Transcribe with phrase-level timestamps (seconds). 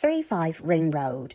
[0.00, 1.32] 35 Ring Road.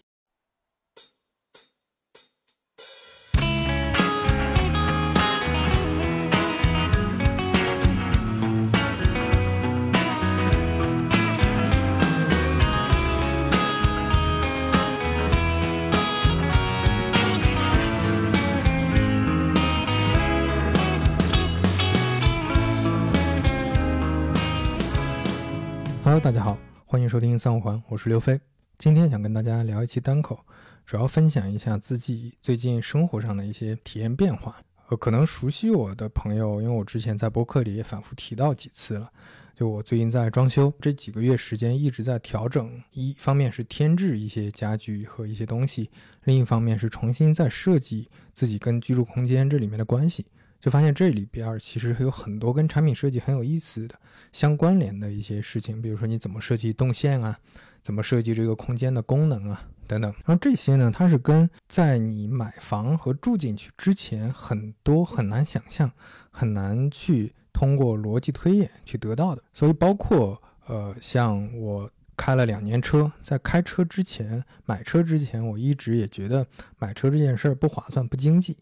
[26.04, 26.58] Hello，大家好，
[26.88, 28.40] 欢迎收听三五环，我是刘飞。
[28.78, 30.38] 今天想跟大家聊一期单口，
[30.86, 34.62] 主要分享一下自己最近生活上的一些体验变化。
[34.90, 39.10] 呃，可能熟悉我的朋友，因为我之前在博客里也反复提到几次了。
[39.56, 45.90] 就我最近在装修，这几个月时间一直在调整，一方面是添置一些家具和一些东西，
[46.26, 50.26] 另一方面是重新再设计自己跟居住空间这里面的关系。
[50.60, 53.96] 就发现这里边其实有很多跟产品设计很有意思的
[54.34, 57.40] 相关联的一些事情，比如说你怎么设计动线啊，
[57.86, 60.12] 怎么设计这个空间的功能啊等等。
[60.26, 65.92] 然后这些呢，它是跟在你买房和住进去之前很多很难想象、
[66.32, 69.44] 很难去通过逻辑推演去得到的。
[69.54, 76.48] 所以包括呃，像我开了两年车，在开车之前、买车之前，我一直也觉得
[76.80, 78.58] 买车这件事儿不划算、不经济。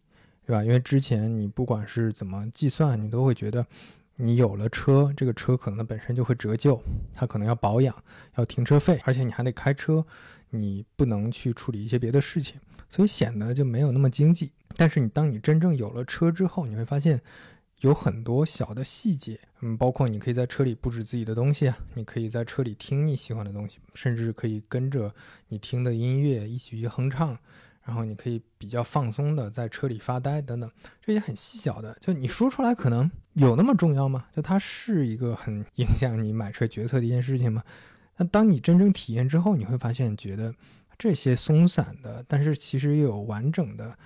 [0.46, 0.62] 对吧？
[0.62, 3.66] 因为之前你不管是怎么计算，你都会觉得，
[4.16, 6.82] 你有了车，这个车可能本身就会折旧，
[7.14, 7.96] 它可能要保养，
[8.36, 10.06] 要停车费，而且你还得开车，
[10.52, 14.52] 你不能去处理一些别的事情，所以显得就没有那么经济。
[14.76, 17.22] 但是你当你真正有了车之后，你会发现
[17.82, 25.14] 有很多小的细节，嗯，包括你可以在车里布置自己的东西啊，你可以在车里听你喜欢的东西，甚至可以跟着
[25.48, 27.38] 你听的音乐一起去哼唱。
[27.86, 34.26] 然后你可以比较放松的在车里发呆等等，这些很细小的，就你说出来可能有那么重要吗？
[34.34, 37.62] 就它是一个很影响你买车决策的一件事情吗？
[38.16, 40.56] 那当你真正体验之后，你会发现，觉得
[40.98, 43.98] 这些松散的，但是其实又有完整的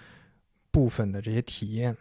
[0.72, 1.96] 部分的这些体验，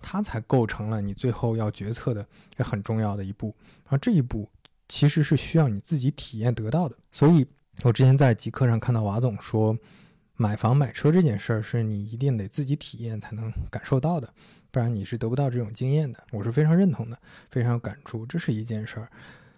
[0.00, 2.24] 它才构成了你最后要决策的
[2.54, 3.52] 这很重要的一步。
[3.86, 4.48] 而这一步
[4.88, 6.96] 其实是需要你自己体验得到的。
[7.10, 7.44] 所以
[7.82, 9.76] 我之前在极客上看到瓦总说。
[10.36, 14.28] 买房买车这件事儿是你一定得自己体验才能感受到的，
[14.70, 16.22] 不然你是得不到这种经验的。
[16.30, 17.18] 我是非常认同的，
[17.50, 18.26] 非常有感触。
[18.26, 19.08] 这是一件事儿。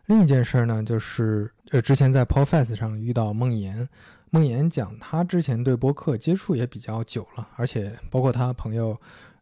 [0.06, 3.88] 另一件事儿呢，就是呃，之前在 p o f a s 上遇到梦岩，
[4.30, 8.98] 梦岩讲他之前对播客接触也比较久了，而且包括他朋友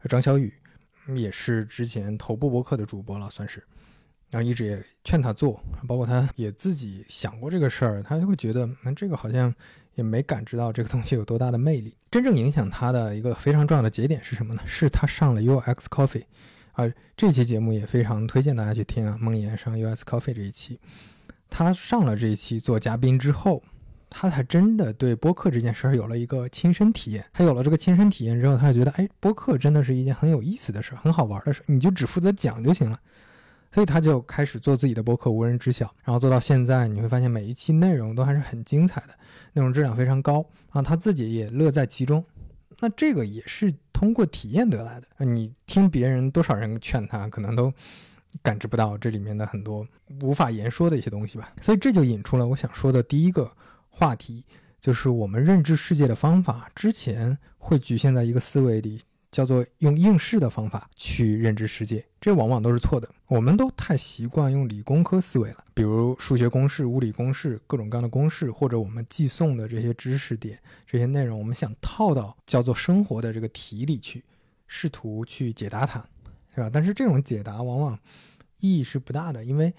[0.09, 0.53] 张小雨，
[1.15, 3.63] 也是之前头部播客的主播了，算是。
[4.31, 9.55] 然后一直也劝他做，包括他也自己想过这个事儿，他就会觉得，那这个好像。
[9.97, 11.97] 也没感知到这个东西有多大的魅力。
[12.11, 14.63] 真正影响他的一个非常重要的节点是什么呢？
[14.65, 16.23] 是他上了 UX Coffee，
[16.73, 19.19] 啊，这期节目也非常推荐大家去听啊。
[19.21, 20.79] 梦岩上 UX Coffee 这一期，
[21.51, 23.63] 他上了这一期做嘉宾之后，
[24.09, 27.27] 他才真的对播客这件事儿有了一个亲身体验。
[27.33, 32.99] 他有了这个亲身体验之后，他就觉得，哎，播客真的是一件很有意思的事儿，很好玩的事儿，你就只负责讲就行了。
[33.77, 35.95] 所以他就开始做自己的播客，无人知晓。
[36.03, 39.09] 然后做到现在，你会发现每一期内容都还是很精彩的，
[39.53, 40.81] 内容质量非常高啊。
[40.81, 42.25] 他自己也乐在其中。
[42.81, 45.27] 那这个也是通过体验得来的。
[45.27, 47.71] 你听别人多少人劝他，可能都
[48.41, 49.87] 感知不到这里面的很多
[50.23, 51.53] 无法言说的一些东西吧。
[51.61, 53.53] 所以这就引出了我想说的第一个
[53.91, 54.43] 话题，
[54.81, 59.03] 就是我们认知世界的方法之前会局限在一个思维里。
[59.37, 63.07] 叫做用应试的方法去认知世界，这往往都是错的。
[63.27, 74.25] 我们都太习惯用理工科思维了，比如数学公式、物理公式、各种各样的公式，或者我们寄送的这些知识点、这些内容，我们想套到叫做生活的这个题里去，
[74.67, 76.03] 试图去解答它，
[76.55, 76.71] 是吧？
[76.73, 77.99] 但是这种解答往往
[78.61, 79.71] 意义是不大的，因为。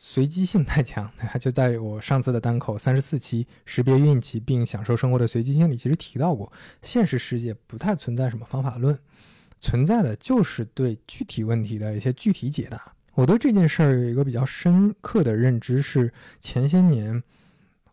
[0.00, 1.10] 随机性太强，
[1.40, 6.50] 就在我上次的单口三十四期识别运气并享受生活的随机性里，其实提到过，
[6.82, 8.96] 现实世界不太存在什么方法论，
[9.58, 12.92] 存在的就是对具体问题的一些具体解答。
[13.14, 17.20] 我对这件事儿有一个比较深刻的认知是，前些年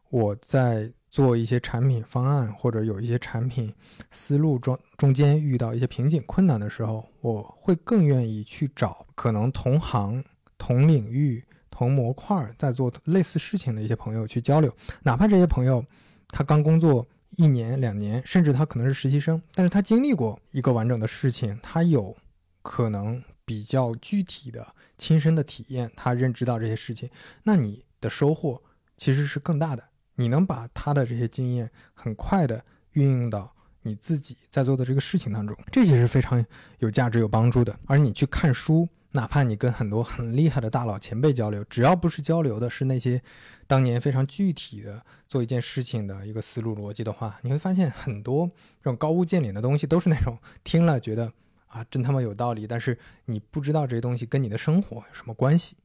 [0.10, 3.74] 我在做一些产品方案或者有一些产品
[4.12, 10.24] 思路中中间遇到一些瓶颈困难的时候，我会更愿意去找可能同行
[10.58, 11.44] 同领域。
[11.77, 14.74] 同模块在做类似事情的一些朋友去交流，
[15.04, 15.86] 哪怕这些朋友
[16.30, 22.16] 他刚工作一年两年，甚至他可能是实习生，但是他经历过一个完整的事情，他有
[22.62, 24.66] 可能比较具体的
[24.98, 27.10] 亲身的体验，他认知到这些事情，
[27.44, 28.63] 那你的收获
[28.95, 29.83] 其实是更大的。
[30.16, 32.63] 你能把他的这些经验很快的
[32.94, 33.54] 运用到
[33.88, 36.44] 你自己在做的这个事情当中，这些是非常
[36.80, 37.80] 有价值、有帮助的。
[37.86, 43.22] 而你去看书，哪怕你跟很多很厉害的大佬前辈交流，只要不是交流的是那些
[43.68, 48.48] 当年非常具体的做一件事情的一个思路逻辑的话，你会发现很多
[48.82, 51.32] 这种高屋建瓴的东西都是那种听了觉得
[51.68, 55.76] 啊真他妈有道理，但是你不知道这些东西跟你的生活有什么关系。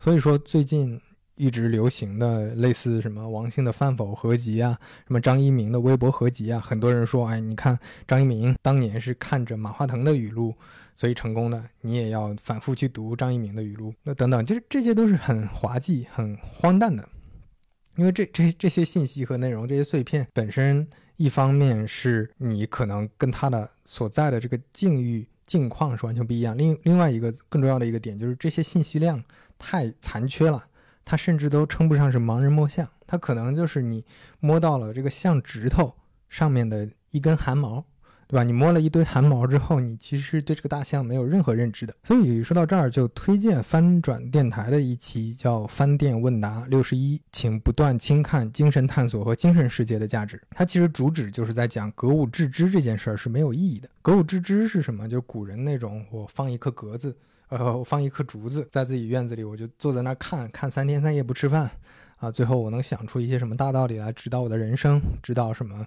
[0.00, 0.98] 所以说最近。
[1.38, 10.52] 一直流行的类似什么王兴的饭否合集啊，什么张一鸣的微博合集啊，很多人说，哎，你看张一鸣当年是看着马化腾的语录，
[10.96, 17.08] 所以成功的，你也要反复去读张一鸣的语录，那等等，就是这些都是很滑稽、很荒诞的，
[17.96, 20.86] 因为这这这些信息和内容，这些碎片本身，
[21.16, 29.22] 一方面是你可能跟他的所在的这个境遇境况是完全不一样，另另外一个更重要的一个点就是这些信息量
[29.56, 30.64] 太残缺了。
[31.10, 34.04] 它甚至都称不上是盲人摸象，它可能就是你
[34.40, 35.94] 摸到了这个象指头
[36.28, 37.82] 上面的一根汗毛，
[38.26, 38.44] 对吧？
[38.44, 41.96] 你摸了一堆汗毛之后，你其实对这个大象没有任何认知的。
[42.04, 50.38] 所以说到这儿，就推荐翻转电台的一期叫《翻电问答六十一》，请不断轻看精神探索和精神世界的价值。
[50.50, 53.88] 它其实主旨就是在讲格物致知这件事儿是没有意义的。
[54.02, 55.08] 格物致知是什么？
[55.08, 57.16] 就是古人那种我放一颗格子。
[57.48, 61.70] 呃，我放一颗竹子在自己院子里，我就坐在那儿看看三天三夜不吃饭，
[62.18, 65.86] 啊，最后我能想出一些什么大道理来指导我的人生，指导什么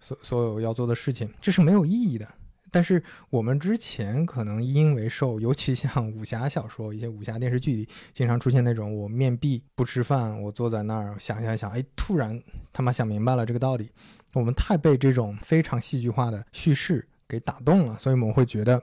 [0.00, 2.26] 所所有要做的事情，这是没有意义的。
[2.70, 12.40] 但是我们之前可能因为受，尤其像武侠小说、一些武侠电视剧里，经常出现那种我面壁不吃饭，我坐在那儿想想想，哎，突然
[12.72, 13.90] 他妈想明白了这个道理。
[14.34, 18.80] 我们太被这种非常戏剧化的叙事给打动了，所以我们会觉得。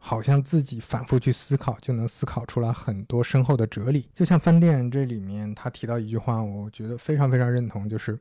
[0.00, 4.08] 好像自己反复去思考，就能思考出来很多深厚的哲理。
[4.14, 8.18] 就像饭店这里面，他提到一句话，我觉得非常非常认同，就是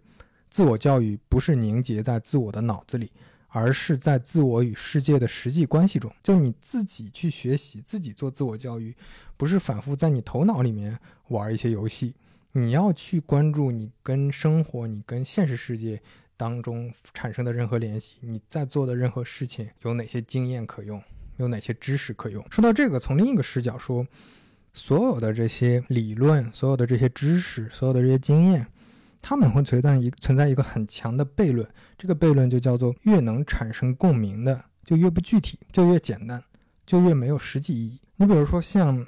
[0.49, 3.11] 自我教育不是凝结在自我的脑子里，
[3.49, 6.11] 而是在自我与世界的实际关系中。
[6.23, 8.95] 就你自己去学习，自己做自我教育，
[9.37, 12.15] 不是反复在你头脑里面玩一些游戏，
[12.53, 16.01] 你要去关注你跟生活、你跟现实世界
[16.35, 21.01] 当中产生的任何联系，你在做的任何事情有哪些经验可用。
[21.37, 22.45] 有哪些知识可用？
[22.51, 24.05] 说到这个，从另一个视角说，
[24.73, 28.67] 所有的这些理论，所有的这些知识，所有的这些经验，
[29.21, 31.67] 他们会存在一存在一个很强的悖论。
[31.97, 36.43] 这个悖论就叫做：越能产生共鸣的，就越不具体，就越简单，
[36.85, 37.99] 就越没有实际意义。
[38.17, 39.05] 你比如说像，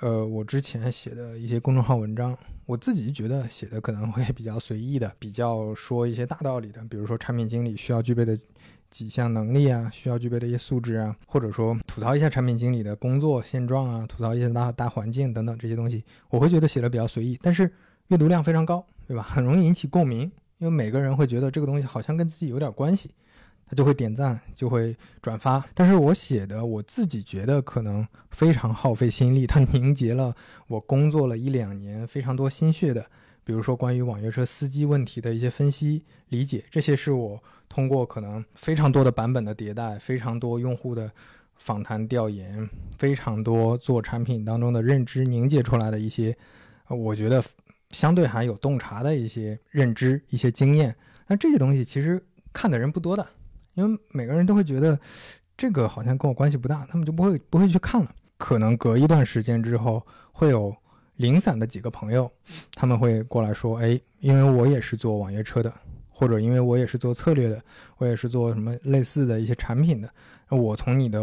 [0.00, 2.36] 呃，我之前写的一些公众号文章，
[2.66, 8.38] 我自己觉得写的可能会比较随意的，比较说一些大道理的，比如说产品经理需要具备的。
[8.90, 17.72] 几项能力啊，需要具备的一些素质啊，或者说吐槽一下产品经理的工作现状啊，吐槽一些大大环境等等这些东西，我会觉得写的比较随意，但是
[18.08, 19.22] 阅读量非常高，对吧？
[19.22, 20.22] 很容易引起共鸣，
[20.58, 23.12] 因为每个人会觉得这个东西好像跟自己有点关系，
[23.66, 25.64] 他就会点赞，就会转发。
[25.74, 30.34] 但是我写的，我自己觉得可能非常耗费心力，它凝结了
[30.66, 33.06] 我工作了一两年非常多心血的，
[33.50, 37.42] 比如说关于网约车司机问题的一些分析理解，这些是我。
[37.68, 41.10] 通过可能非常多的版本的迭代，非常多用户的
[41.56, 46.36] 访谈调研，非常多做产品当中的认知凝结出来的一些，
[46.88, 47.42] 我觉得
[47.88, 50.94] 相对还有洞察的一些认知、一些经验。
[51.26, 53.26] 那这些东西其实看的人不多的，
[53.74, 54.96] 因为每个人都会觉得
[55.56, 58.14] 这个好像跟我关系不大，他们就不会不会去看了。
[58.36, 60.72] 可能隔一段时间之后，会有
[61.20, 62.30] 零散的几个朋友，
[62.74, 65.72] 他们会过来说：“哎，因为我也是做网约车的。”
[66.20, 67.58] 或者因为我也是做策略的，
[67.96, 70.10] 我也是做什么类似的一些产品的，
[70.50, 71.18] 我从你的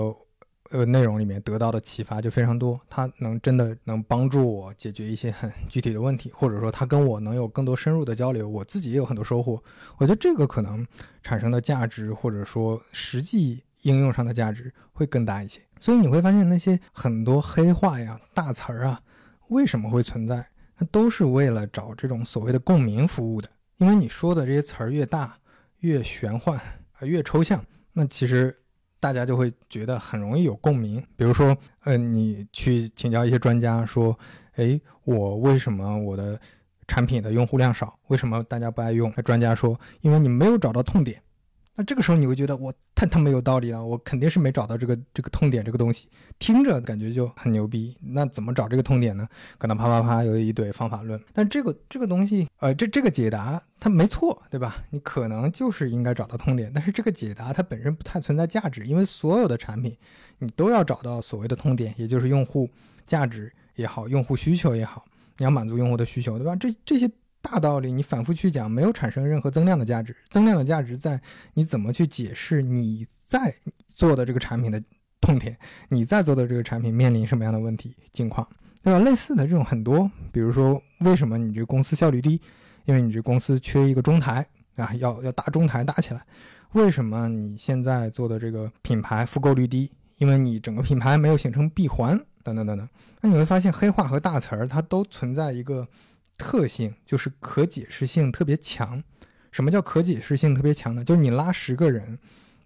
[0.71, 9.61] 呃内容里面得到的启发就非常多，它能真的能帮助我解决一些很具体的问题，或者说他跟我能有更多深入的交流，我自己也有很多收获。
[9.97, 10.83] 我觉得这个可能
[11.21, 15.61] 产生的价值，或者说实际应用上的价值会更大一些。
[15.79, 18.99] 所以你会发现那些很多黑话呀、大词儿啊，
[19.49, 20.45] 为什么会存在？
[20.77, 23.49] 那都是为了找这种所谓的共鸣服务的。
[23.77, 25.37] 因为你说的这些词儿越大、
[25.79, 27.63] 越玄幻啊、越抽象，
[27.93, 28.55] 那其实
[28.99, 31.03] 大家就会觉得很容易有共鸣。
[31.15, 34.17] 比如说，呃，你去请教一些专家说
[34.57, 36.39] ：“哎，我为什么我的
[36.87, 37.97] 产品的用户量少？
[38.07, 41.21] 为什么大家不爱用？”那专家说：“因为你没有找到痛点。”
[41.77, 46.07] 那这个时候你会觉得我太他妈有道理了，我肯定是没找到这个这个痛点这个东西，
[46.39, 47.95] 听着感觉就很牛逼。
[48.01, 49.27] 那怎么找这个痛点呢？
[49.59, 54.83] 可能啪啪啪有一堆方法论，但这个这个东西，呃，这这个解答它没错，对吧？
[54.89, 59.95] 你可能就是应该找到痛点，但是这个解答它本身不太存在价值，因为所有的产品
[60.39, 62.67] 你都要找到所谓的痛点，也就是用户
[63.05, 65.05] 价值也好，用户需求也好，
[65.37, 66.55] 你要满足用户的需求，对吧？
[66.55, 67.07] 这这些
[67.41, 70.15] 大道理你反复去讲，没有产生任何增量的价值。
[70.29, 71.21] 增量的价值在
[71.53, 73.53] 你怎么去解释你在
[73.95, 74.81] 做的这个产品的
[75.21, 75.57] 痛点，
[75.89, 78.45] 你在做的这个产品面临什么样的问题境况，
[78.83, 78.99] 对吧？
[78.99, 82.41] 类似的这种很多，比如说为什么你这公司效率低？
[82.85, 86.21] 因为你这公司缺一个中台啊，要要搭中台搭起来。
[86.73, 89.89] 为什么你现在做的这个品牌复购率低？
[90.17, 92.87] 因为你整个品牌没有形成闭环，等等等等。
[93.21, 95.87] 那你会发现黑话和大词儿它都存在一个。
[96.37, 99.03] 特性就是可解释性特别强。
[99.51, 101.03] 什么叫可解释性特别强呢？
[101.03, 102.19] 就是你拉十个人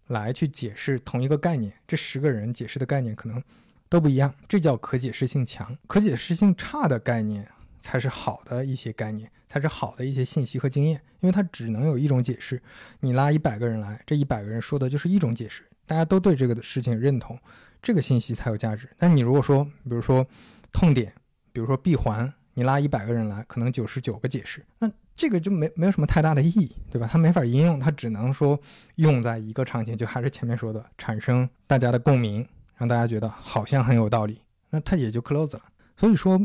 [0.07, 3.41] 来去解释同一个概念，这十个人解释的概念可能
[3.87, 5.77] 都不一样，这叫可解释性强。
[5.87, 7.47] 可解释性差的概念
[7.79, 12.61] 才是好的一些概念，才是好的一些信息和经验，因为它只能有一种解释。
[12.99, 17.39] 你拉一百个人来，这一百个人说的就是一种解释，大家都对这个的事情认同，
[17.81, 18.89] 这个信息才有价值。
[18.97, 20.27] 但你如果说，比如说
[20.73, 21.13] 痛点，
[21.53, 22.33] 比如说闭环。
[22.53, 27.07] 你拉一百个人来，可能九十九个解释，那这个就没没有什么太大的意义，对吧？
[27.09, 28.59] 它没法应用，它只能说
[28.95, 32.45] 用在一个场景，就还是前面说的，产生大家的共鸣，
[32.77, 35.61] 让大家觉得好像很有道理，那它也就 close 了。
[35.95, 36.39] 所以说，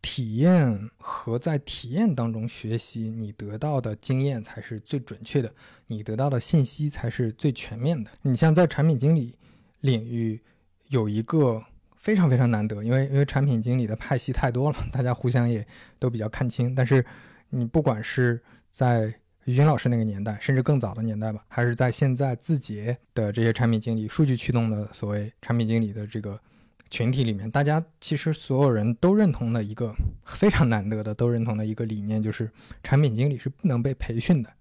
[0.00, 5.52] 体验和在体验当中学习，你得到的经验才是最准确的，
[5.88, 8.10] 你得到的信息才是最全面的。
[8.22, 9.36] 你像在产品经理
[9.80, 10.40] 领域
[10.88, 11.64] 有一个。
[12.04, 15.66] 非常非常难得，因为因为产品经理的派系太多了， 大家互相也
[15.98, 16.74] 都比较看清。
[16.74, 17.02] 但是
[17.48, 18.38] 你不管是
[18.70, 19.14] 在
[19.46, 26.38] 于军老师那个年代，甚至更早的年代吧，还是在现在字节的这些产品经理、数据驱动的所谓产品经理的这个
[26.90, 29.94] 群体里面，大家其实所有人都认同的一个
[30.26, 32.50] 非常难得的，都认同的一个理念，就是
[32.82, 34.52] 产品经理是不能被培训的。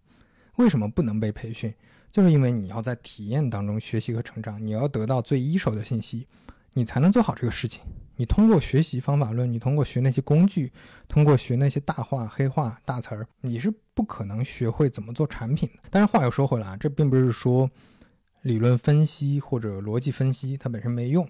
[0.56, 1.74] 为什么不能被培训？
[2.10, 6.26] 就是因为你要在体验当中学习和成长，你要得到最一手的信息。
[6.74, 7.82] 你才能做好这个事情。
[8.16, 10.72] 你通过学习方法论，你通过学那些工具，
[11.08, 15.90] 通过学那些大话、黑话、大词儿，你是不可能学会怎么做产品的。
[15.90, 17.68] 但是话又说回来啊，这并不是说
[18.44, 21.28] 理论分析或者逻辑分析它本身没用，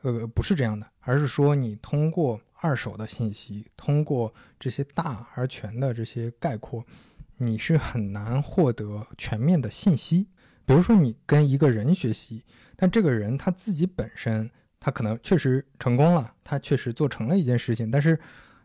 [0.00, 6.82] 呃，不是这样的，而是说你通过二手的信息，通过这些大而全的这些概括，
[7.36, 10.28] 你是很难获得全面的信息。
[10.64, 12.44] 比如说你跟一个人学习，
[12.76, 14.50] 但这个人他自己本身。
[14.84, 18.20] 他可能确实成功了，他确实做成了一件事情，但是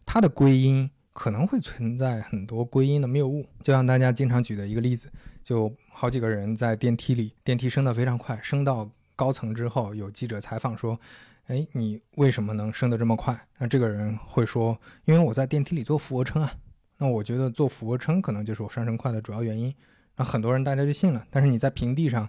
[0.05, 3.47] 他的归因可能会存在很多归因的谬误。
[3.63, 5.09] 就像大家经常举的一个例子，
[5.41, 10.99] 就好几个人在电梯里，电梯升得非常快，升到高层之后，有记者采访说
[11.47, 16.51] ：“哎，你为什么能升得这么快？”那这个人会说：“因为我在电梯里做俯卧撑啊。”
[16.99, 19.73] 那我觉得做俯卧撑可能就是我上升快的主要原因。
[20.17, 21.25] 那很多人大家就信了。
[21.29, 22.27] 但是你在平地上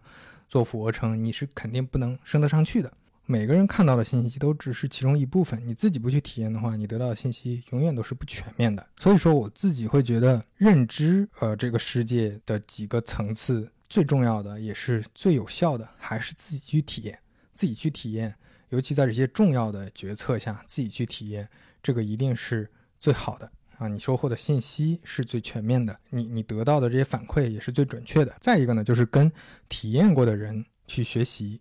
[0.49, 2.93] 做俯卧撑，你是肯定不能升得上去的。
[3.31, 8.85] 每个人看到的信息都只是其中一部分，你自己不去体验的话，你得到的信息永远都是不全面的。
[8.99, 17.17] 所以说，我自己会觉得认知，呃，这个世界的几个层次最重要的，也是最有效的，还是自己去体验，
[17.55, 18.35] 自己去体验。
[18.71, 21.49] 尤其在这些重要的决策下，自己去体验，
[21.81, 22.69] 这个一定是
[22.99, 23.87] 最好的啊！
[23.87, 28.35] 你收获的信息是最全面的，你你得到的这些反馈也是最准确的。
[28.41, 29.31] 再一个呢，就是跟
[29.69, 31.61] 体验过的人去学习。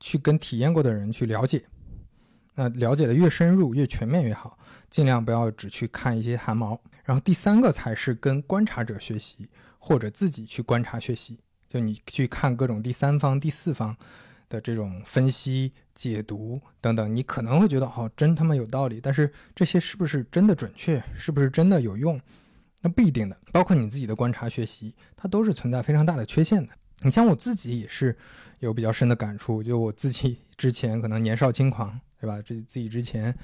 [0.00, 1.62] 去跟体验过的人去了解，
[2.54, 4.58] 那了解的越深入、越全面越好，
[4.90, 6.80] 尽量不要只去看一些汗毛。
[7.04, 11.38] 然后第三个才是跟观察者学习，或者自己去观察学习。
[11.68, 13.96] 就你去看各种第三方、第四方
[14.48, 19.00] 的这种分析、解读等等，你可能会觉得哦，真他妈有道理。
[19.00, 21.00] 但是这些是不是真的准确？
[21.14, 22.20] 是不是真的有用？
[22.82, 23.38] 那不一定的。
[23.52, 26.72] 包括你自己的观察学习，它都是存在非常大的缺陷的。
[27.02, 28.16] 你像我自己也是
[28.60, 32.40] 有比较深的感触，就我自己 之前可能年少轻狂，对吧？
[32.40, 33.36] 这自己之前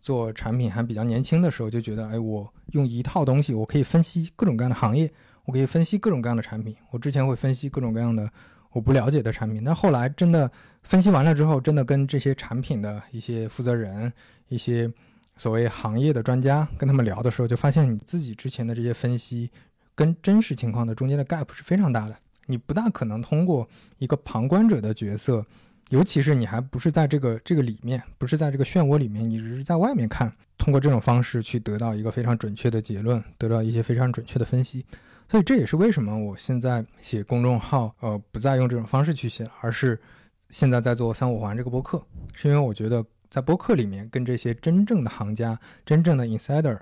[0.00, 5.10] 做产品还比较年轻的时候，就觉得，哎，我用一套东西，我可以分析各种各样的行业，
[5.44, 6.74] 我可以分析各种各样的产品。
[6.90, 8.28] 我之前会分析各种各样的
[8.72, 10.50] 我不了解的产品，但后来真的
[10.82, 14.10] 分析完了之后，真的跟这些产品的一些负责人、
[14.48, 14.90] 一些
[15.36, 19.50] 所谓行业的专家跟他们聊的时候，就发现你自己之前的这些分析
[19.94, 22.16] 跟真实情况的中间的 gap 是非常大的。
[22.52, 23.66] 你不大可能通过
[23.96, 25.44] 一个旁观者的角色，
[25.88, 34.84] 尤其是你还不是在这个这个里面，不是在这个漩涡里面，你只是在外面看，通过这种方式去得到一个非常准确的结论，得到一些非常准确的分析。
[35.28, 39.98] 所以这也是为什么我现在写公众号，呃，不再用这种方式去写，而是
[40.50, 42.04] 现在在做三五环这个播客，
[42.34, 46.78] 是因为我觉得在播客里面跟这些真正的行家、真正的 insider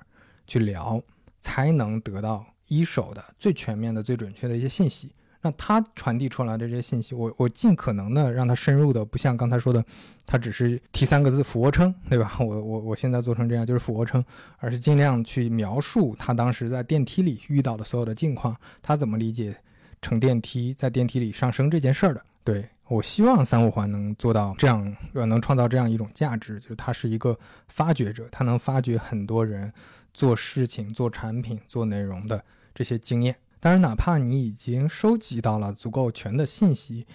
[0.48, 1.00] 去聊，
[1.38, 5.12] 才能得到一手的、最全面的、最准确的一些信息。
[5.42, 9.82] 那他传递出来的这些信息，我我尽可能的让他深入的，不像刚才说的，
[10.26, 12.36] 他只是提三个字俯卧撑，对吧？
[12.40, 14.22] 我我我现在做成这样就是俯卧撑，
[14.58, 19.56] 而是尽量去描述他当时在电梯里遇到的所有的境况，他怎么理解
[20.02, 22.22] 乘电梯在电梯里上升这件事儿的。
[22.44, 29.72] 对我希望三五环能做到这样，能创造这样一种价值，就是他是一个发掘者，他能发掘很多人
[30.12, 32.44] 做事情、做产品、做内容的
[32.74, 33.34] 这些经验。
[33.60, 37.06] 当然，哪怕你已经收集到了足够全的信息，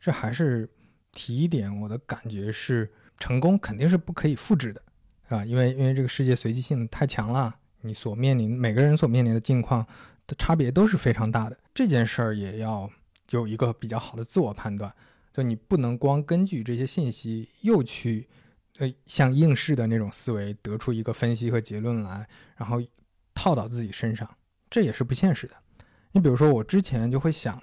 [0.00, 0.68] 这还是
[1.12, 4.82] 提一点，我的感觉是，成功肯定是不可以复制的，
[5.28, 9.86] 啊，因为因为这个世界随机性太强了，你所面临每个人所面临的境况
[10.26, 11.56] 的差别都是非常大的。
[11.72, 12.90] 这件事儿也要
[13.30, 14.92] 有一个比较好的自我判断，
[15.32, 18.28] 就你不能光根据这些信息又去，
[18.78, 22.82] 呃，像应试的那种思维得出一个分析和结论来，然后
[23.32, 24.28] 套到自己身上，
[24.68, 25.54] 这也是不现实的。
[26.12, 27.60] 你比如说，我之前就会想，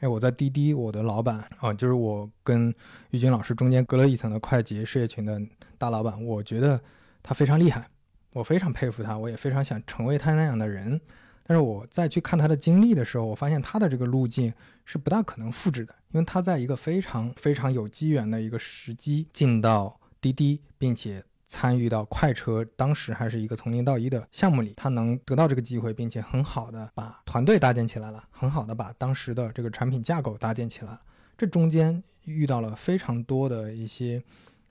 [0.00, 2.74] 哎，我在滴滴，我的老板啊，就是我跟
[3.10, 5.40] 于军老师中间隔了一层的快捷事业群的
[5.78, 6.80] 大老板，我觉得
[7.22, 7.88] 他非常厉害，
[8.32, 11.00] 我非常佩服他，我也非常想成为他那样的人。
[11.44, 14.52] 但是我再去看他的经历的时候，我发现他的这个路径
[14.84, 21.22] 是不大可能复制的，因为他在一个非常非常有机缘的一个时机进到滴滴，并且。
[21.52, 30.98] 参与到快车当时还是一个从零到一的项目里，他能得到这个机会，并且很好的把团队搭建起来了，很好的把当时的这个产品架构搭建起来。
[31.36, 34.22] 这中间遇到了非常多的一些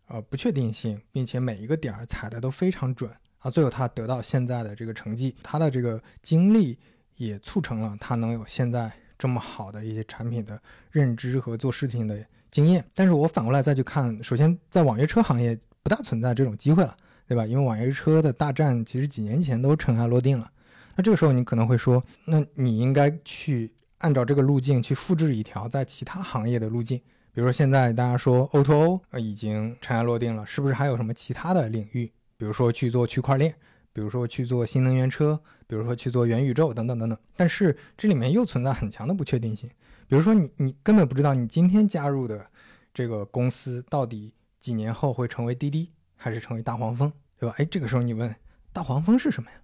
[0.07, 3.51] 呃不确定性，并且每一个点儿踩的都非常准啊。
[3.51, 6.79] 最后他得到现在的这个成绩，他的这个经历
[7.15, 10.59] 也促成了他能有现在这么好的一些产品的
[10.89, 12.83] 认知和做事情的经验。
[12.95, 15.55] 但是我反过来再去看，首先在网约车行业。
[15.83, 16.95] 不大存在这种机会了，
[17.27, 17.45] 对吧？
[17.45, 20.51] 因为网约车的大战其实几年前都尘埃落定了。
[20.95, 26.99] 那这个时候你可能会说，那你应该去按照这个路径去复制一条在其他行业的路径，
[27.33, 32.11] 比如说现在大家说 O2O 呃已经尘埃落定了，是不是还有什么其他的领域？
[32.37, 33.55] 比如说去做区块链，
[33.93, 37.17] 比如说去做新能源车，比如说去做元宇宙等等等等。
[37.35, 39.69] 但是这里面又存在很强的不确定性，
[40.07, 42.45] 比如说你你根本不知道你今天加入的
[42.93, 44.33] 这个公司到底。
[44.61, 47.55] 几年后会成为滴滴，还是成为大黄蜂，对吧？
[47.57, 48.33] 哎，这个时候你问
[48.71, 49.57] 大黄蜂是什么呀？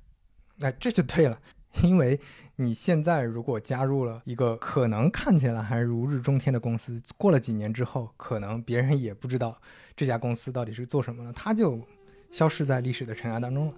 [0.57, 1.39] 那这就对了，
[1.83, 2.19] 因为
[2.55, 9.55] 你现在如果加入了一个可能看起来还如日中天的公司，过了几年之后，可能别人也不知道
[9.95, 11.79] 这家公司到底是做什么了，它就
[12.31, 13.73] 消失在历史的尘埃当中了。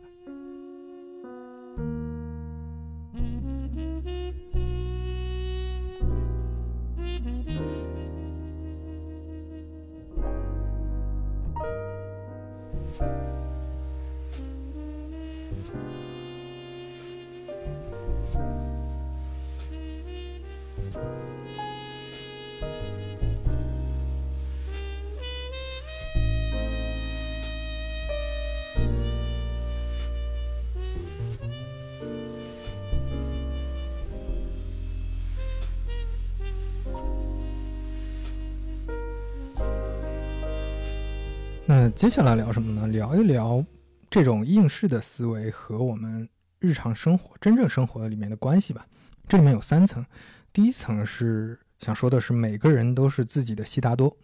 [41.99, 42.88] 接下来聊什么呢？
[42.88, 43.62] 聊一聊
[44.09, 48.88] 这种应试的思维和我们日常生活、真正生活里面的关系吧。
[49.27, 50.05] 这里面有三层，
[50.53, 54.15] 第一层是想说的是，每个人都是自己的悉达多，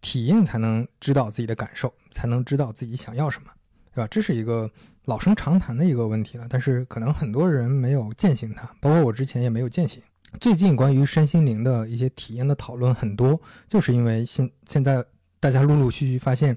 [0.00, 3.50] 体验才能知道自己的感受，才能知道自己想要什么，
[3.92, 4.06] 对吧？
[4.08, 4.70] 这是一个
[5.06, 10.00] 老生常谈的一个问题了，但是可能很多人没有践行它，包括我之前也没有践行。
[10.40, 15.04] 最近关于身心灵的一些体验的讨论很多，就是因为现现在
[15.40, 16.56] 大家陆陆续续发现。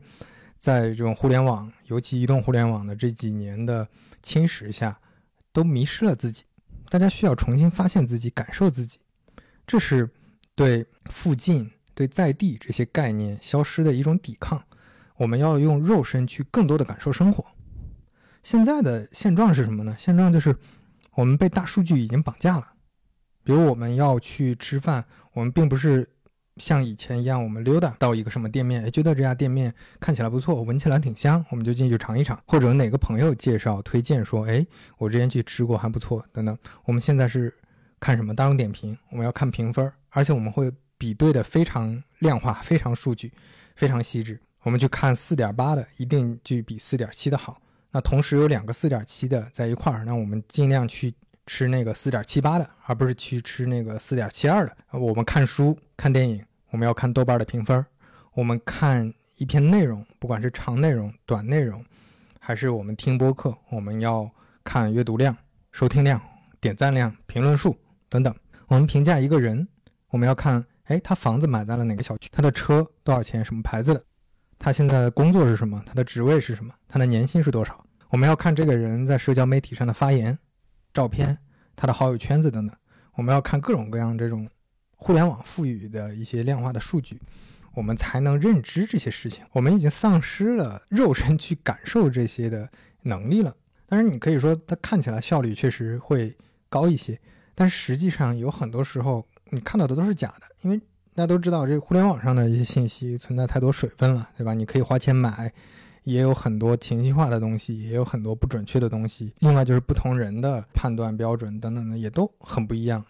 [0.57, 3.87] 在这种互联网，尤其移动互联网的这几年的
[4.21, 4.99] 侵蚀下，
[5.53, 6.43] 都迷失了自己。
[6.89, 8.99] 大家需要重新发现自己，感受自己。
[9.65, 10.09] 这是
[10.55, 14.63] 对附近、对在地这些概念消失的一种抵抗。
[15.17, 17.45] 我们要用肉身去更多的感受生活。
[18.41, 19.95] 现在的现状是什么呢？
[19.97, 20.55] 现状就是
[21.13, 22.73] 我们被大数据已经绑架了。
[23.43, 26.09] 比如我们要去吃饭，我们并不是。
[26.59, 32.39] 像以前一样，我们溜达到一个什么店面，哎，觉得这家店面看起来不错，闻起来挺香，我们就进去尝一尝。
[32.45, 34.65] 或者哪个朋友介绍推荐说，哎，
[34.97, 36.57] 我之前去吃过，还不错，等等。
[36.85, 37.53] 我们现在是
[37.99, 43.31] 看什么大众点评，我们要看评分，而且我们会比对的非常量化，非常数据，
[43.75, 44.39] 非常细致。
[44.63, 47.61] 我们去看四点八的，一定就比四点七的好。
[47.91, 51.13] 那同时有两个四点七的在一块儿，那我们尽量去
[51.45, 54.75] 吃那个四点七八的，而不是去吃那个四点七二的。
[54.91, 56.45] 我们看书、看电影。
[56.69, 57.83] 我们要看豆瓣的评分，
[58.33, 61.83] 我们看一篇内容，不管是长内容、短内容，
[62.39, 64.29] 还是我们听播客，我们要
[64.63, 65.35] 看阅读量、
[65.71, 66.21] 收听量、
[66.59, 67.75] 点赞量、评论数
[68.09, 68.33] 等等。
[68.67, 69.67] 我们评价一个人，
[70.09, 72.29] 我们要看，哎，他房子买在了哪个小区？
[72.31, 73.43] 他的车多少钱？
[73.43, 74.03] 什么牌子的？
[74.59, 75.81] 他现在的工作是什么？
[75.85, 76.73] 他的职位是什么？
[76.87, 77.83] 他的年薪是多少？
[78.09, 80.37] 我们要看这个人在社交媒体上的发言、
[80.93, 81.37] 照片、
[81.75, 82.75] 他的好友圈子等等。
[83.13, 84.47] 我们要看各种各样这种
[84.97, 87.19] 互联网赋予的一些量化的数据，
[87.73, 89.45] 我们才能认知这些事情。
[89.53, 92.69] 我们已经丧失了肉身去感受这些的
[93.03, 93.55] 能力了。
[93.87, 96.35] 当然，你可以说它看起来效率确实会
[96.67, 97.17] 高一些，
[97.55, 100.77] 但是实际上有很多时候你看到的都是假的，因为
[101.15, 104.53] 大家都知道这个互联网上的一些信息存在太多水分了，对吧？
[104.53, 105.53] 你可以花钱买。
[106.03, 109.33] 也有很多情绪化的东西，也有很多不准确的东西。
[109.39, 113.03] 另外就是不同人的判断标准等等的也都很不一样，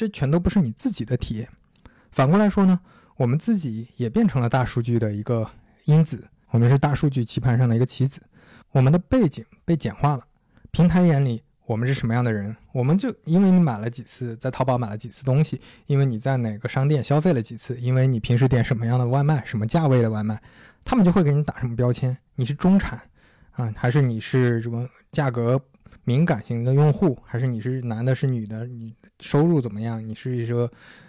[0.00, 1.46] 这全都不是你自己的体验。
[2.10, 2.80] 反过来说呢，
[3.18, 5.46] 我们自己也变成了大数据的一个
[5.84, 8.18] 因子，我们是大数据棋盘上的一个棋子，
[8.72, 10.24] 我们的背景被简化了。
[10.70, 20.40] 平台眼里我们是什么样的人，我们就因为你买了几次在淘宝买了几次东西，因为你在哪个商店消费了几次，因为你平时点什么样的外卖，什么价位的外卖。
[20.82, 22.16] 他们就会给你打什么标签？
[22.36, 22.98] 你是中产
[23.50, 25.60] 啊，还是你是什么价格
[26.10, 27.16] 敏感型的用户？
[27.24, 28.66] 还是你是男的，是女的？
[28.66, 30.04] 你收入怎么样？
[30.04, 30.68] 你是说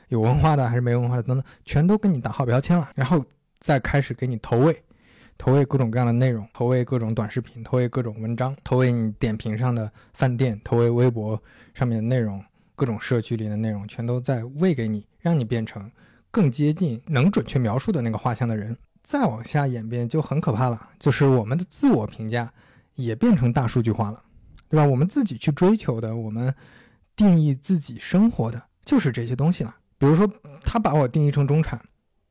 [0.09, 1.23] 有文化的还是没文化的？
[1.23, 3.25] 等等，全都给你打好标签了，然后
[3.59, 4.83] 再开始给你投喂，
[5.39, 11.41] 投喂各种各样的内容，投喂各种短视频，投喂各种文章，投喂你点评上的饭店，投喂微博
[11.73, 12.39] 上面的内容，
[12.75, 15.91] 各种社区里的内容，全都在喂给你，让你变成
[16.29, 18.77] 更接近能准确描述的那个画像的人。
[19.01, 22.53] 再往下演变就很可怕了，就是我们的自我评价
[22.93, 24.21] 也变成大数据化了，
[24.71, 24.85] 对吧？
[24.85, 26.51] 我们自己去追求的，我们
[27.15, 29.75] 定义自己生活的就是这些东西了。
[29.97, 30.27] 比如说，
[30.61, 31.79] 他把我定义成中产，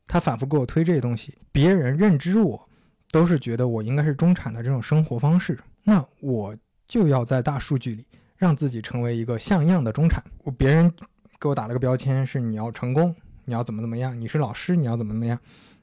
[0.07, 2.69] 他反复给我推这些东西，别人认知我
[3.13, 6.57] 都是觉得我应该是中产的这种生活方式，那我
[6.89, 8.05] 就要在大数据里
[8.37, 10.25] 让自己成为一个像样的中产。
[10.43, 10.93] 我别人
[11.39, 15.39] 给我打了个标签是你要成功，你要怎么怎么样，你是老师，你要怎么怎么样。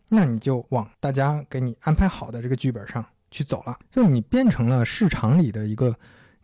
[0.10, 5.94] 那你就往大家给你安排好的这个剧本上去走了，就你变成了市场里的一个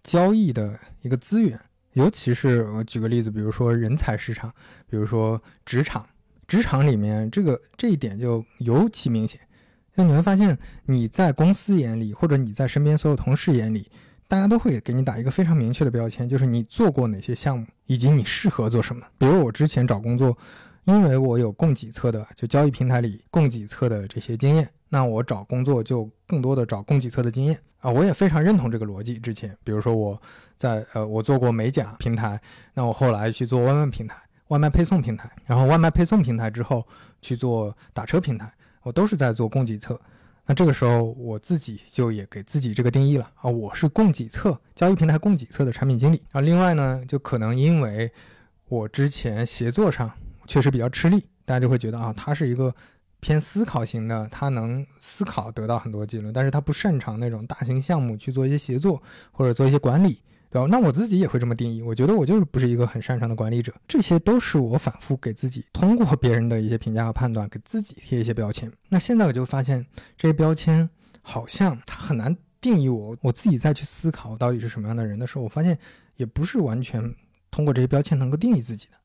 [0.03, 1.59] 交易的一个资源。
[1.93, 4.53] 尤其是我举个例子，比如说人才市场，
[4.89, 6.07] 比如说职场，
[6.47, 9.39] 职场里面这个这一点就尤其明显。
[9.95, 13.89] 就你会发现，你在公司眼里，或者你在身边所有同事眼里，
[14.27, 19.05] 大家都会给你打一个非常明确的标签，就是你做过哪些项目，以及你适合做什么。
[19.17, 20.37] 比如我之前找工作。
[20.85, 27.89] 因为我有供给侧的，就交易平台里供给侧的这些经验，那我找工作就更多的找供给侧的经验啊。
[27.89, 29.17] 我也非常认同这个逻辑。
[29.17, 30.21] 之前，比如说我
[30.55, 32.39] 在呃，我做过美甲平台，
[32.75, 34.15] 那我后来去做外卖平台、
[34.49, 36.85] 外卖配送平台，然后外卖配送平台之后
[37.23, 38.53] 去做打车平台，
[38.83, 39.99] 我都是在做供给侧。
[40.45, 46.39] 那这个时候我自己就也给自己这个定义了啊，我是供给侧交易平台供给侧的产品经理啊。
[46.39, 48.11] 另外呢，就可能因为
[48.69, 50.11] 我之前协作上。
[50.45, 52.75] 确实比较吃力，大家就会觉得啊，他是一个
[53.23, 60.67] 偏思考型的，他能思考得到很多结论，但是他不擅长那种大型项目去做一些协作或者做一些管理，对吧？
[60.69, 68.69] 那我自己也会这么定义，我觉得我就是不是一个很擅长的管理者，这些都是我反复给自己通过别人的一些评价和判断，给自己贴一些标签。
[68.89, 69.85] 那现在我就发现
[70.17, 70.89] 这些标签
[71.21, 75.77] 好像它很难定义我，我自己再去思考到底是什么样的人的时候，我发现
[76.17, 77.15] 也不是完全
[77.49, 78.97] 通过这些标签能够定义自己的。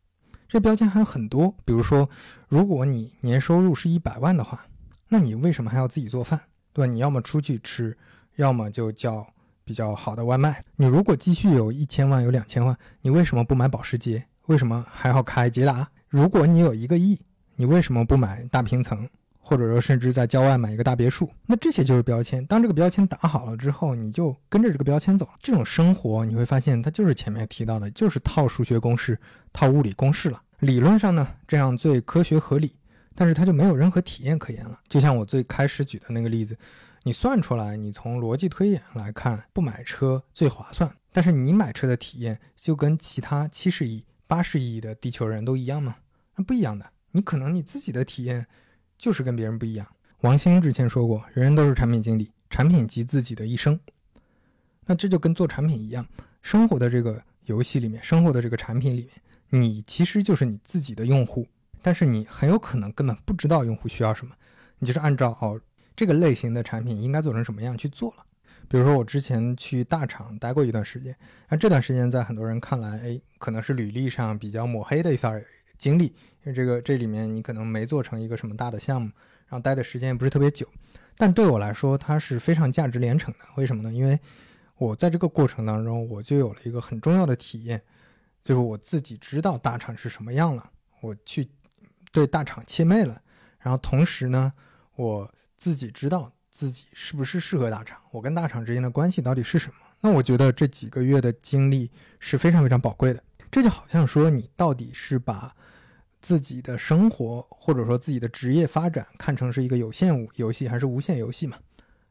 [0.49, 2.09] 这标签还有很多，比如说，
[2.49, 4.67] 如果你年收入是一百万的话，
[5.11, 6.41] 那你为什么还要自己做饭，
[6.73, 6.93] 对吧？
[6.93, 7.97] 你要么出去吃，
[8.37, 9.27] 要么就叫
[9.63, 10.65] 比较好的外卖。
[10.77, 14.25] 你如果积蓄有一千万、有两千万，你为什么不买保时捷？
[14.47, 15.91] 为什么还要开捷达？
[16.09, 17.21] 如果你有一个亿，
[17.57, 19.07] 你为什么不买大平层？
[19.49, 22.45] 或者说，甚至在郊外买一个大别墅，那这些就是标签。
[22.45, 25.33] 当这个标签打好了之后，你就跟着这个标签走了。
[25.39, 29.19] 这种生活，你会发现它就是前面提到的，就是套数学公式、
[29.51, 30.43] 套物理公式了。
[30.59, 32.77] 理论上呢，这样最科学合理，
[33.15, 34.79] 但是它就没有任何体验可言了。
[34.87, 36.55] 就像我最开始举的那个例子，
[37.05, 40.95] 你算出来，你从逻辑推演来看，不买车最划算。
[41.11, 45.97] 但是你买车的体验就跟其他七十亿、八十亿的地球人都一样吗？
[46.37, 46.85] 那不一样的。
[47.13, 48.47] 你可能你自己的体验。
[48.99, 49.87] 就是跟别人不一样。
[50.23, 53.79] 王兴之前说过，人人都是产品经理，产品即自己的一生。
[54.85, 56.07] 那这就跟做产品一样，
[56.43, 59.09] 生活的这个游戏里面，生活的这个产品里
[59.51, 61.47] 面，你其实就是你自己的用户，
[61.81, 64.35] 但是你很有可能根本不知道用户需要什么，
[64.79, 65.61] 你就是按照哦
[65.95, 68.25] 这个类型的产品应该做成什么样去做了。
[68.67, 71.15] 比如说我之前去大厂待过一段时间，
[71.49, 75.43] 那这段时间在很多人看来，哎，可能是履历上比较抹黑的一段
[75.79, 79.11] 经历，因为这个这里面你可能没做成一个什么大的项目，
[79.47, 80.69] 然后待的时间也不是特别久，
[81.17, 83.47] 但对我来说它是非常价值连城的。
[83.57, 83.93] 为什么呢？
[83.93, 84.19] 因为
[84.77, 87.81] 我在这个过程当中，我就有了一个很重要的体验，
[88.43, 90.71] 就是我自己知道大厂是什么样了。
[91.01, 91.49] 我去
[92.11, 93.23] 对大厂切妹了，
[93.61, 94.53] 然后同时呢，
[94.97, 99.75] 我自己知道自己是不是适合大厂，我跟大厂之间的关系到底是什么？
[100.01, 103.23] 那我觉得这几个月的经历是非常非常宝贵的。
[103.51, 105.55] 这就好像说，你到底是把
[106.21, 111.57] 自己的生活或者说自己的职业发展看成是一个有限游戏还是无限游戏嘛？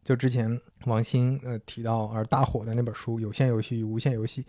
[0.04, 4.42] 就之前王鑫呃提到而大火的那本书《有限游戏与无限游戏》，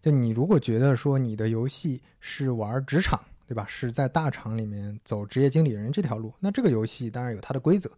[0.00, 3.66] 就你如果觉得说你的游戏是玩职场，对吧？
[3.68, 7.90] 是在大厂里面走职业经理人这条路，那这个游戏当然有它的规则。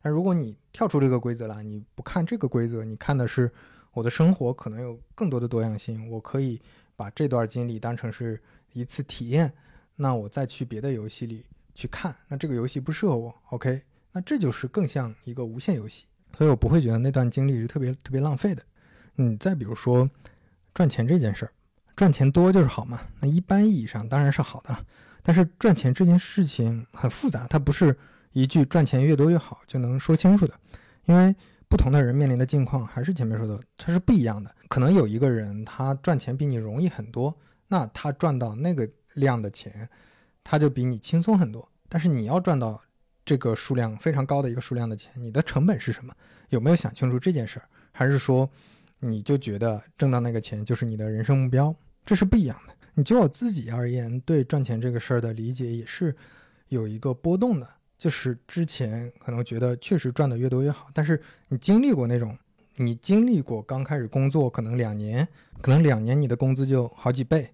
[0.00, 3.50] 但如果你跳出这个规则了，你不看这个规则，你看的是
[3.92, 6.62] 我的生活可能有更多的多样性，我可以。
[7.00, 8.38] 把这段经历当成是
[8.74, 9.50] 一次体验，
[9.96, 13.80] 那我再去别的游戏里去看，那这个游戏不适合我，OK，
[14.12, 16.04] 那这就是更像一个无限游戏，
[16.36, 18.62] 所以我不会觉得那段经历是特别特别浪费的。
[19.16, 20.10] 嗯，再比如说
[20.74, 21.52] 赚钱这件事儿，
[21.96, 23.00] 赚钱多就是好嘛？
[23.18, 24.84] 那一般意义上当然是好的了，
[25.22, 27.96] 但是赚钱这件事情很复杂，它不是
[28.32, 30.52] 一句赚钱越多越好就能说清楚的，
[31.06, 31.34] 因为。
[31.70, 34.52] 不同的人面临的境况还是前面说的，它是不一样的。
[34.68, 37.32] 可能有一个人他赚钱比你容易很多，
[37.68, 39.88] 那他赚到那个量的钱，
[40.42, 41.66] 他就比你轻松很多。
[41.88, 42.82] 但是你要赚到
[43.24, 46.12] 这个数量非常高的一个数量的钱，你的成本是什么？
[46.48, 47.68] 有没有想清楚这件事儿？
[47.92, 48.50] 还是说
[48.98, 51.72] 你就觉得挣到那个钱就是你的人生目标？
[52.04, 52.74] 这是不一样的。
[52.94, 56.14] 你就我自己而言，对赚钱这个事儿的理解也是
[56.66, 57.68] 有一个波动的。
[58.00, 62.34] 就是之前可能觉得确实赚的越多越好，但是你经历过那种，
[62.76, 65.28] 你经历过刚开始工作可能两年，
[65.60, 67.52] 可能两年你的工资就好几倍，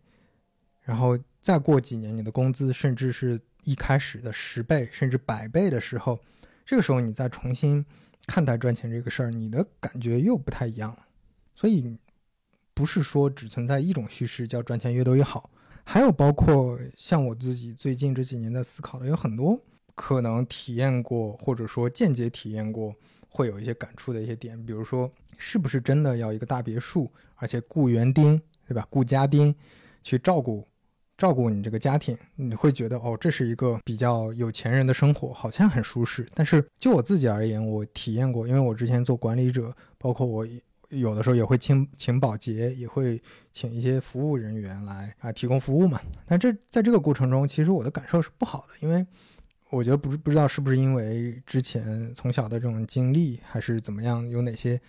[0.82, 6.16] 然后再过几年你的工资甚至是一开始的十倍甚至百倍的时候，
[6.64, 7.84] 这个时候你再重新
[8.24, 11.06] 看待赚钱这个事儿，你的感觉又不太一样了。
[11.56, 11.98] 所以
[12.72, 15.50] 不是说只存在一种叙事叫赚钱越多越好，
[15.82, 19.60] 还有包括像我自己最近这几年在思考的有很多。
[19.96, 22.94] 可能体验过，或者说间接体验过，
[23.30, 28.86] 会有一些感触的一些点，比如说，是不是真的要一个大别墅，而且雇园丁，对吧？
[28.90, 29.52] 雇家丁
[30.02, 30.66] 去照顾
[31.16, 36.26] 照顾你这个家庭，你会觉得哦，这是一个比较有钱人的生活，好像很舒适。
[36.34, 40.46] 但是就我自己而言，我体验过，因为我之前做管理者，包括我
[40.90, 45.98] 有的时候也会请请保洁，也会请一些服务人员来啊提供服务嘛。
[46.26, 49.06] 但这在这个过程中，其实我的感受是不好的，因为。
[49.70, 54.80] 我觉得不是不知道是不是因为之前从小的这种经历，还是怎么样，有哪些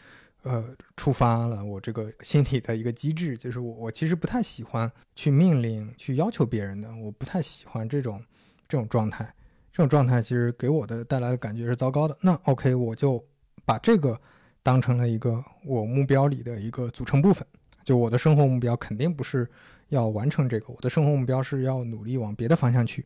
[0.44, 0.64] 呃
[0.96, 8.24] 触发了我这个心理的一个机制，就是我我其实不太喜欢去命令、去要求别人的，我不太喜欢这种
[8.68, 9.26] 这种状态，
[9.72, 12.16] 这种状态其实给我的带来的感觉是糟糕的。
[12.22, 13.24] 那 OK，我就
[13.66, 14.20] 把这个
[14.62, 17.46] 当成了一个我目标里的一个组成部分，
[17.84, 19.50] 就我的生活目标肯定不是。
[19.90, 23.06] 要完成这个，我的生活目标是要努力往别的方向去，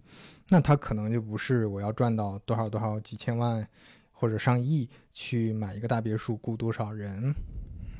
[0.52, 3.66] 那他可能就不是我要赚到多少多少几千万
[4.12, 7.34] 或者上亿去买一个大别墅，雇多少人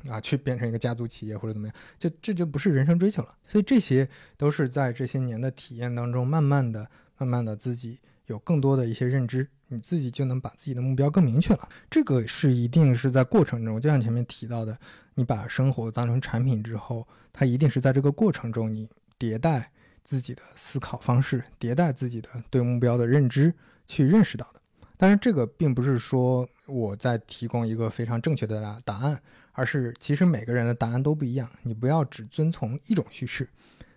[0.08, 3.34] 啊，去变成一个家族企业或者怎么样，就这就不是人生追求了。
[3.46, 6.88] 所以这些都是在这些年的体验当中，慢慢的、
[7.18, 11.68] 慢慢的自己有更多的一些认知，你自己就能把自己的目标更明确了。
[11.90, 14.78] 这个是一定是在过程中，就像前面提到的，
[15.14, 17.06] 你把生活当成产品之后。
[17.34, 18.86] 它一定是在这个过程中，你
[19.18, 19.72] 迭代
[20.04, 23.54] 自己的思考方式，迭代自己的对目标的认知，
[23.86, 24.60] 去认识到的。
[24.96, 29.20] 当然，这个并不是说我在提供一个非常正确的答答案，
[29.52, 31.50] 而是其实每个人的答案都不一样。
[31.62, 33.48] 你不要只遵从一种叙事，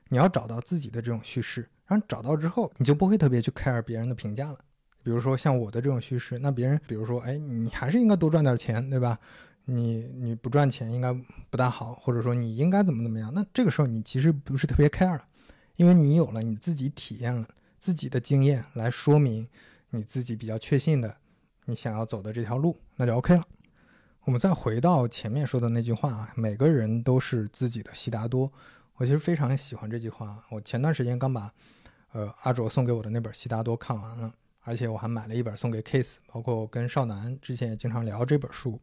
[0.10, 1.68] 你要找到自己的这种叙事。
[1.88, 4.58] 然后找到之后，你就不会特别去 care 别人的评价了。
[5.04, 9.20] 比如说像我的这种叙事，那别人比如说，哎，你还是应该多赚点钱，对吧？
[9.66, 11.14] 你你不赚钱应该
[11.52, 13.32] 不大好，或者说你应该怎么怎么样？
[13.36, 15.24] 那这个时候你其实不是特别 care 了，
[15.76, 19.48] 因为你有了你自己体验了自己的经验来说明
[19.90, 21.18] 你自己比较确信的
[21.66, 23.44] 你想要走的这条路，那就 OK 了。
[24.24, 28.52] 我们再回到前面说的那句话啊，每个人都是自己的悉达多。
[28.96, 30.44] 我其实非常喜欢这句话。
[30.50, 31.52] 我前段时间刚把
[32.12, 38.80] 呃阿卓送给我的那本悉达多看完了，而且我还买了一本送给 Case，包括跟少南之前也经常聊这本书。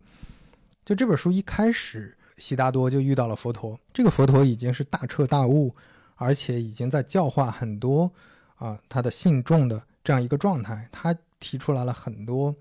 [0.85, 3.79] 就这本书一开始，悉达多就遇到了佛陀。
[3.93, 5.75] 这个佛陀已经是大彻大悟，
[6.23, 8.11] 而且已经在教化很多
[8.55, 10.89] 啊他的信众的这样一个状态。
[10.93, 12.55] 他提出来了很多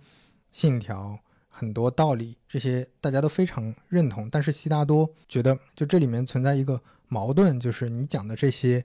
[0.52, 4.30] 信条、很多道理，这些大家都非常认同。
[4.30, 8.84] 但是悉达多觉得，就这里面存在一个矛盾，就是你讲的这些，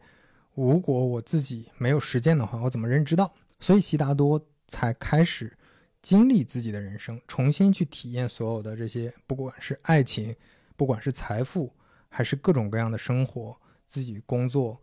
[0.54, 3.32] 如果我自己没有实践的话，我怎么认知到？
[3.58, 5.56] 所以悉达多才开始。
[6.02, 10.36] 经历自己的人生，重新去体验所有的这些，不管是爱情，
[10.76, 11.72] 不管是财富，
[12.08, 14.82] 还是各种各样的生活，自己工作，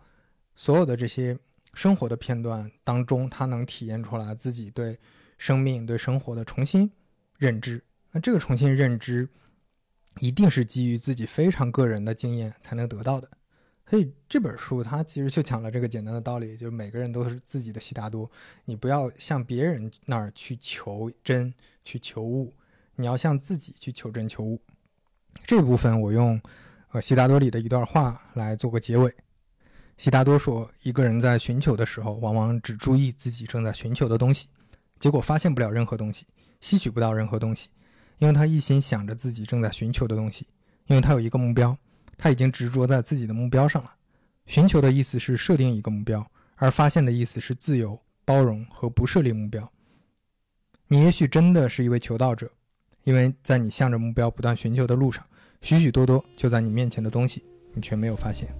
[0.56, 1.38] 所有的这些
[1.74, 4.98] 生活的片段当中，他能体验出来自己对
[5.38, 6.92] 生命、对生活的重新
[7.38, 7.84] 认知。
[8.12, 9.28] 那这个重新认知，
[10.20, 13.30] 一定是基于自己非常个人的经验才能得到的。
[13.90, 18.30] 所以这本书它其实就讲了这个简单的道理，就是每个人都是自己的悉达多，
[18.66, 22.54] 你不要向别人那儿去求真、去求物，
[22.96, 24.62] 你要向自己去求真求物。
[25.46, 26.42] 这部分我用
[26.94, 29.12] 和悉达多里的一段话来做个结尾。
[29.98, 34.48] 悉达多说，一个人在寻求的时候，往往只注意自己正在寻求的东西，
[35.00, 36.28] 结果发现不了任何东西，
[36.62, 37.70] 吸取不到任何东西，
[38.20, 40.46] 因为他一心想着自己正在寻求的东西，
[40.86, 41.76] 因为他有一个目标。
[42.16, 43.92] 他已经执着在自己的目标上了。
[44.46, 46.24] 寻求的意思是设定一个目标，
[46.58, 49.68] 而发现的意思是自由、包容和不设立目标。
[50.90, 52.52] 你也许真的是一位求道者，
[53.04, 55.26] 因为在你向着目标不断寻求的路上，
[55.64, 57.42] 许许多多就在你面前的东西，
[57.74, 58.54] 你却没有发现。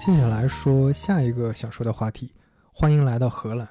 [0.00, 2.32] 接下来说下一个想说的话题，
[2.72, 3.68] 欢迎来到荷兰。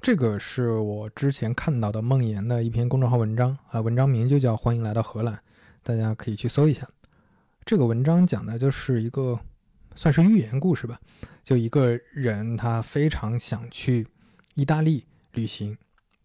[0.00, 5.34] 这个是我之前看到的梦岩的一篇公众号文章啊，文章名就叫《欢迎来到荷兰》，
[5.82, 6.88] 大家可以去搜一下。
[7.64, 9.36] 这个文章讲的就是一个
[9.96, 11.00] 算是寓言故事吧，
[11.42, 14.06] 就一个人他非常想去
[14.54, 15.76] 意大利旅行，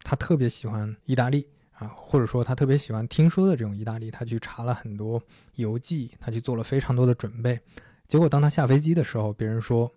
[0.04, 5.20] 他特别喜欢意大利啊，或者说他特别喜欢听说的这种意大利，他去查了很多
[5.56, 7.58] 游记，他去做了非常多的准备。
[8.14, 9.92] 结果，当他下飞机的时候，别人说：“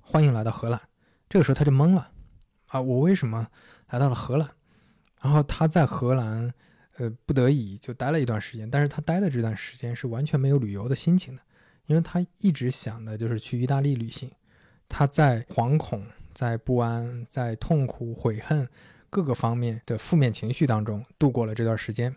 [0.00, 0.80] 欢迎来到荷兰。”
[1.28, 2.10] 这个时候他就懵了，
[2.68, 3.48] 啊，我为什么
[3.90, 4.48] 来到了荷兰？
[5.20, 6.54] 然后他在荷兰，
[6.96, 8.70] 呃，不得已就待了一段时间。
[8.70, 11.42] 但是他待的这段时间是完全没有旅游的心情的，
[11.84, 14.30] 因为他一直想的就是去意大利旅行。
[14.88, 18.66] 他在惶恐、在不安、在痛苦、悔恨
[19.10, 22.14] 各个方面的负面情绪当中度过了这段时间。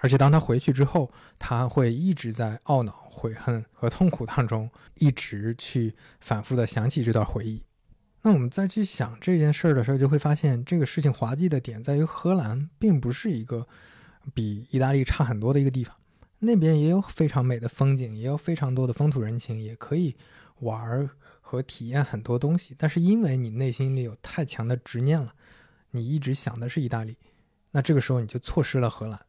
[0.00, 7.62] 而且当他回去之后，他会一直在懊恼、悔恨和痛苦当中，一直去反复的想起这段回忆。
[8.22, 13.66] 那我们再去想这件事儿的时候，就会发现这个事情滑稽的点在于，荷兰并不是一个
[14.34, 15.96] 比意大利差很多的一个地方，
[16.40, 20.16] 那边也有非常美的风景，也有非常多的风土人情，也可以
[20.60, 21.08] 玩
[21.40, 22.74] 和体验很多东西。
[22.76, 25.32] 但是因为你内心里有太强的执念了，
[25.92, 27.16] 你一直想的是意大利，
[27.70, 29.20] 那这个时候你就错失了荷兰。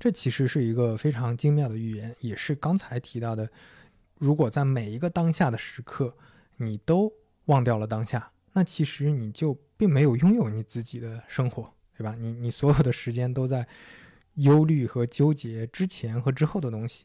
[0.00, 3.48] 这其实是一个非常精妙的预言，也是刚才提到的。
[4.16, 6.16] 如果在每一个当下的时刻，
[6.56, 7.12] 你都
[7.44, 12.16] 忘掉了当下，那其实你就并没有拥有你自己的生活，对吧？
[12.18, 13.68] 你你所有的时间都在
[14.36, 17.04] 忧虑和纠结之前和之后的东西，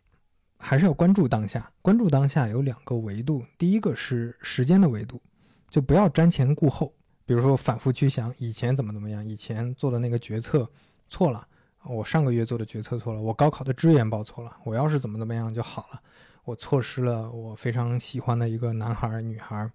[0.57, 1.69] 还是要关注当下。
[1.81, 5.21] 关注当下有两个维度，第一个是时间的维度，
[5.69, 6.93] 就不要瞻前顾后，
[7.25, 10.71] 比如说反复去想以前怎么怎么样，以前做的那个决策
[11.09, 11.45] 错了。
[11.87, 16.01] 我上个月做的决策错了，我高考的志愿报错了，我要是怎么怎么样就好了，
[16.43, 19.71] 我错失了我非常喜欢的一个男孩女孩，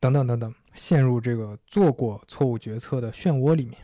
[0.00, 3.78] 等等等等，陷入这个做过错误决策的漩涡里面。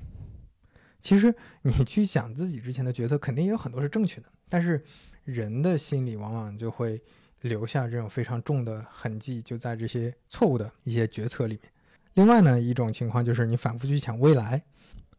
[1.00, 1.32] 其实
[1.62, 4.84] 你去想自己之前的决策，肯定也有很多是正确的，但是
[5.22, 7.00] 人的心里往往就会
[7.42, 11.72] 留下这种非常重的痕迹，就在这些错误的一些决策里面。
[12.14, 14.64] 另外呢，一种情况就是你反复去想未来，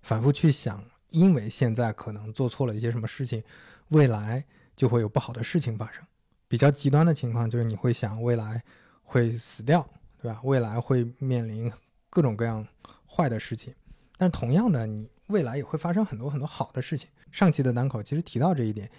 [0.01, 0.83] 反复去想。
[1.11, 3.43] 因为现在可能做错了一些什么事情，
[3.89, 4.43] 未来
[4.75, 6.03] 就会有不好的事情发生。
[6.47, 8.63] 比较极端的情况就是你会想未来
[9.03, 10.39] 会死掉，对吧？
[10.43, 11.71] 未来会面临
[12.09, 12.65] 各种各样
[13.05, 13.73] 坏的事情。
[14.17, 17.09] 但同样的，你未来也会发生很多很多好的事情。
[17.31, 18.89] 上期的单口其实提到这一点，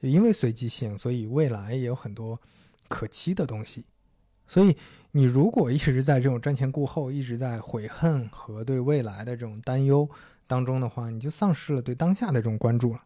[0.00, 2.40] 就因为随机性，所以未来也有很多
[2.88, 3.84] 可期的东西。
[4.46, 4.76] 所以
[5.12, 10.08] 你如果一直在这种瞻前顾后，一直在悔恨和对未来的这种担忧。
[10.46, 13.00] 当中的话，你就丧失了对当下的这种关注了。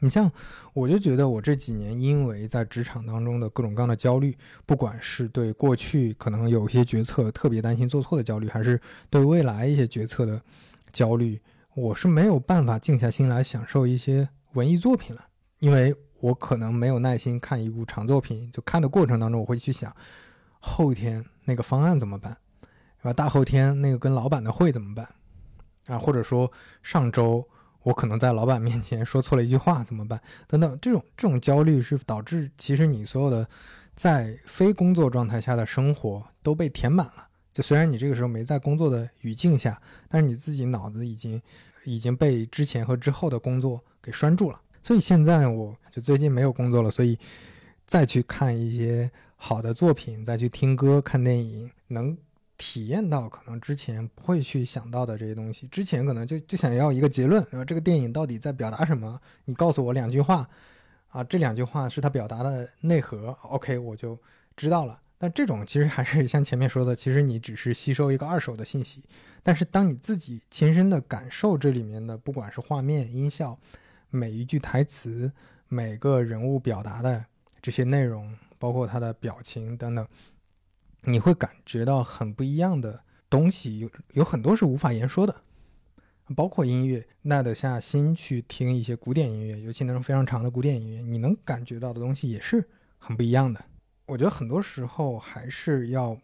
[0.00, 0.30] 你像，
[0.74, 8.80] 我就觉得我这几年因为在职场当中的各种各样的焦虑，不管是对过去可能有些决策特别担心做错的焦虑，还是
[9.10, 10.40] 对未来一些决策的
[10.92, 11.40] 焦虑，
[11.74, 15.24] 我是没有办法静下心来享受一些文艺作品了，
[15.58, 19.92] 因为我可能没有耐心看一部长作品，就看的过程当中，我会去想，
[20.60, 22.36] 后天那个方案怎么办？
[22.98, 23.12] 是吧？
[23.12, 25.08] 大后天那个跟老板的会怎么办？
[25.88, 26.50] 啊，或者说
[26.82, 27.44] 上周
[27.82, 30.20] 我可能在老板面前说错了一句话怎么办？
[30.46, 33.48] 等等，这种这种焦虑是导致其实你所有的
[33.96, 37.26] 在非工作状态下的生活都被填满了。
[37.52, 41.42] 就虽然你这个时候没在工作的语境下，但是你自己脑子已经
[41.84, 44.60] 已经被之前和之后的工作给拴住了。
[44.82, 47.18] 所以现在我就最近没有工作了，所以
[47.86, 52.16] 再去看一些好的作品，再去听歌、看电影，能
[52.58, 55.66] 体验到可能之前不会去想到的这些东西。
[55.68, 59.18] 之前可能就就想要一个结论，这个电影到底在表达什么？
[59.46, 60.46] 你告诉我两句话，
[61.08, 64.18] 啊，这两句话是他表达的内核，OK，我就
[64.56, 65.00] 知道了。
[65.16, 69.02] 但这种其实还是像前面说的，其实你只是吸收一个二手的信息。
[69.42, 73.58] 但是当你自己亲身的感受这里面的，不管是画面、音效，
[74.10, 75.32] 每一句台词，
[75.68, 77.24] 每个人物表达的
[77.62, 80.06] 这些内容，包括他的表情等等，
[81.10, 83.00] 你会感觉到很不一样的
[83.30, 83.78] 东西。
[83.78, 85.34] 有有很多是无法言说的，
[86.36, 93.64] 包括音乐，耐得下心去听一些古典音乐，尤其那种非常长的古典音乐，你能感觉到的东西也是很不一样的。
[94.06, 96.16] 我觉得很多时候还是要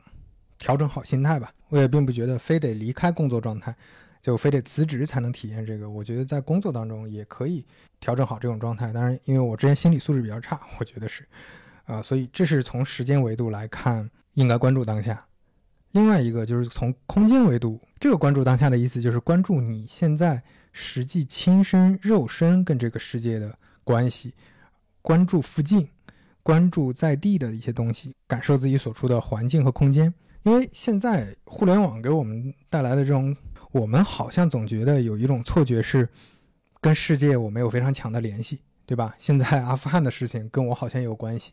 [0.58, 1.52] 调整好心态吧。
[1.68, 3.74] 我也并不觉得非得离开工作状态，
[4.22, 5.90] 就非得辞职才能体验这个。
[5.90, 7.66] 我觉得在工作当中也可以
[7.98, 8.92] 调整好这种状态。
[8.92, 11.26] 当然，因为我之前心理素质比较差，我觉得是，
[11.84, 15.26] 啊，所以这是从时间维度来看，应该关注当下。
[15.92, 24.34] 另外一个就是从空间维度，这个关注当下的意思就是关注你现在实际亲身肉身跟这个世界的关系，
[25.02, 25.88] 关注附近。
[26.42, 30.12] 关注在地的一些东西，感受自己所处的环境和空间。
[30.42, 33.34] 因为现在互联网给我们带来的这种，
[33.72, 36.06] 我们好像总觉得有一种错觉是，
[36.82, 39.14] 跟世界我们有非常强的联系，对吧？
[39.16, 41.52] 现在阿富汗的事情跟我好像也有关系，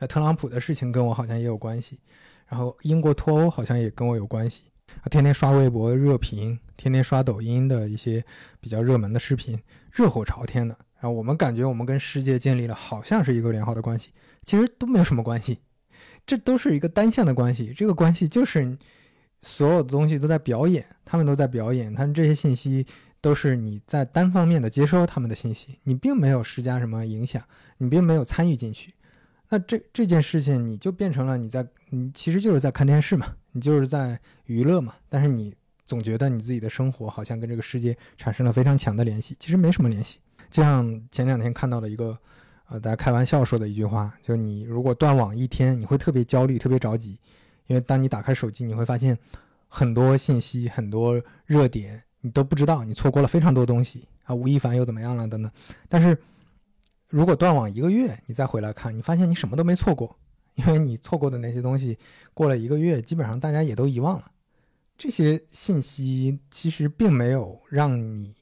[0.00, 2.00] 那特朗普的事情跟我好像也有关系，
[2.48, 4.64] 然后英国脱欧好像也跟我有关系。
[5.02, 8.24] 啊，天天刷微博热评，天天刷抖音的一些
[8.60, 9.56] 比较热门的视频，
[9.92, 14.10] 热火朝天的啊，我们感觉我们跟世界建立了好像是一个良好的关系。
[14.42, 15.58] 其实都没有什么关系，
[16.26, 17.72] 这都是一个单向的关系。
[17.76, 18.76] 这个关系就是
[19.42, 22.84] 所有的东西都在表演，他们都在表演，他们这些信息
[23.20, 27.42] 都是你在单方面的接收他们的信息，你并没有施加什么影响，
[27.76, 28.94] 你并没有参与进去。
[29.50, 34.94] 那这这件事情你就变成了你在你其实就是在看电视嘛，你就是在娱乐嘛。
[35.10, 40.18] 但是你总觉得你自己的生活好像跟这个世界产生了非常强的联系，其实没什么联系。
[40.50, 42.18] 就像前两天看到了一个。
[42.72, 47.18] 呃，大家开玩笑说的一句话，就你如果断网一天，你会特别焦虑、特别着急，
[47.66, 49.18] 因为当你打开手机，你会发现
[49.66, 54.32] 很多信息、很多热点，你都不知道，你错过了非常多东西啊。
[54.32, 55.50] 吴亦凡又怎么样了等等。
[55.88, 56.16] 但是
[57.10, 60.16] 如果断网一个月，你再回来看，你发现你什么都没错过，
[60.54, 61.98] 因为你错过的那些东西，
[62.32, 64.30] 过了一个月，基本上大家也都遗忘了。
[64.96, 68.36] 这些信息其实并没有让你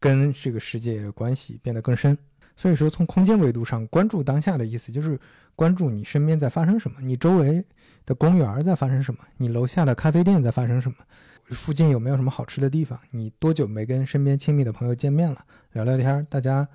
[0.00, 2.18] 跟这个世界关系变得更深。
[2.56, 5.18] 所以说，从空间维度上关注当下的意思，就是
[5.54, 7.64] 关注你身边在发生什么，你周围
[8.04, 10.96] 的公园在发生什么，你楼下的咖啡店在发生什么，
[11.44, 16.68] 附近有没有什么好吃的地方，你多久没跟身边亲密的朋友见面了，聊聊天，大家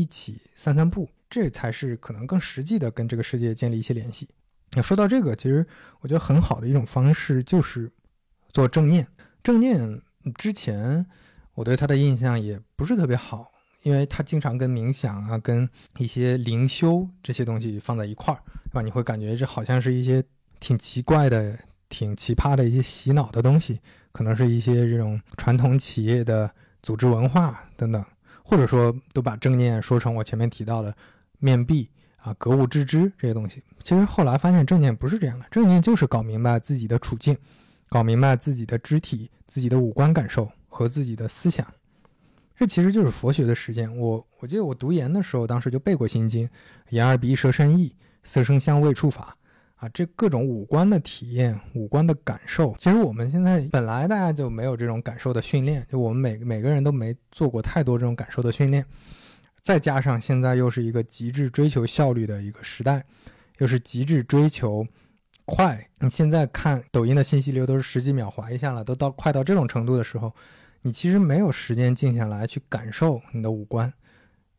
[0.00, 4.28] 一起散散步，这才是可能更实际的跟这个世界建立一些联系。
[4.72, 5.66] 那说到这个，其实
[6.00, 7.90] 我觉得很好的一种方式就是
[8.52, 9.06] 做正念。
[9.42, 10.02] 正念
[10.36, 11.06] 之前
[11.54, 13.50] 我对他的印象也不是特别好。
[13.84, 15.68] 因为他经常跟冥想啊，跟
[15.98, 18.40] 一些灵修这些东西放在一块儿，
[18.70, 18.80] 对吧？
[18.80, 20.24] 你会感觉这好像是一些
[20.58, 21.58] 挺奇怪的、
[21.90, 23.78] 挺奇葩的一些洗脑的东西，
[24.10, 26.50] 可能是一些这种传统企业的
[26.82, 28.02] 组织文化等等，
[28.44, 30.94] 或者说都把正念说成我前面提到的
[31.40, 31.88] 面壁
[32.18, 33.62] 啊、格物致知这些东西。
[33.82, 37.36] 其实后来发现正念不是这样的，正念就是搞明白自己的处境，
[37.88, 41.66] 搞明白自己的肢体、自己的五官感受和自己的思想。
[42.56, 43.94] 这其实就是佛学的实践。
[43.96, 46.46] 我我记得我读研的时候，当时就背过《心经》，
[46.90, 49.36] 眼耳鼻舌身意，色声香味触法
[49.84, 52.74] 啊，这各种五官的体验、五官的感受。
[52.78, 58.84] 其实我们现在本来大家就没有这种感受的训练，就我们每每个人都没做过太多这种感受的训练。
[59.60, 63.04] 再加上现在又是一个极致追求效率的一个时代，
[63.58, 64.86] 又是极致追求
[65.44, 65.86] 快。
[66.00, 70.32] 你现在看抖音的信息流都是十几秒划一下了，都到快到这种程度的时候。
[70.82, 73.92] 你其实没有时间静下来去感受你的五官，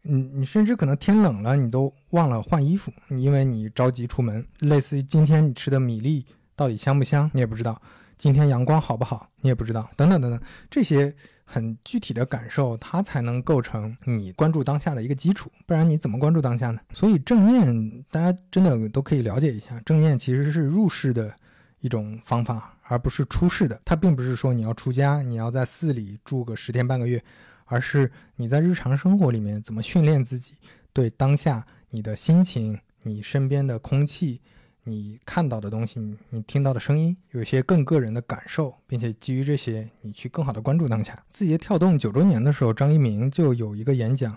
[0.07, 4.45] 你你甚至可能天冷了，你都忘了换衣服，因为你着急出门。
[4.59, 6.25] 类似于今天你吃的米粒
[6.55, 7.81] 到底香不香，你也不知道。
[8.17, 10.39] 今天阳光好不好，你也不知道，等等等等，
[10.69, 16.79] 这些很具体的感受，它才能构成你关注当下的一个基础，不然你怎么关注当下呢？
[16.93, 21.33] 所以正念，大家真的都可以了解一下，正念其实是入世的
[21.81, 23.81] 一种方法，而不是出世的。
[23.83, 27.21] 它并不是说你要出家，你要在寺里住个十天半个月，
[27.65, 30.55] 而是你在日常生活里面怎么训练自己，
[30.93, 32.79] 对当下你的心情。
[33.07, 34.41] 你身边的空气，
[34.83, 35.99] 你看到的东西，
[36.29, 41.23] 你听到的声音，有一些更个人的感受，并且基于这些，你去更好的关注当下。
[41.29, 44.35] 字节跳动九周年的时候，张一鸣就有一个演讲，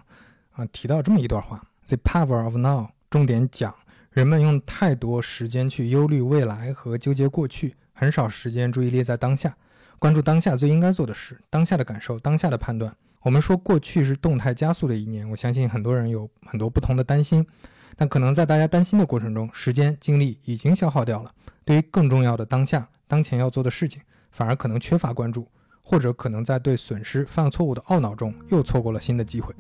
[0.51, 3.75] 啊，提到这么一段话：The power of now，重点讲
[4.11, 9.57] 人们用太多时间去忧虑未来和纠结过去，很少时间注意力在当下，
[9.99, 12.95] 关注当下最应该做的事，当下的感受，当下的判断。
[13.23, 17.47] 我们说过去是动态加速的一年，我相信很多人有很多不同的担心。
[17.97, 21.33] 但可能在大家担心的过程中，时间精力已经消耗掉了。
[21.65, 24.01] 对于更重要的当下、当前要做的事情，
[24.31, 25.49] 反而可能缺乏关注，
[25.83, 29.53] 或者可能在对损失、犯错误的懊恼中，又错过了新的机会。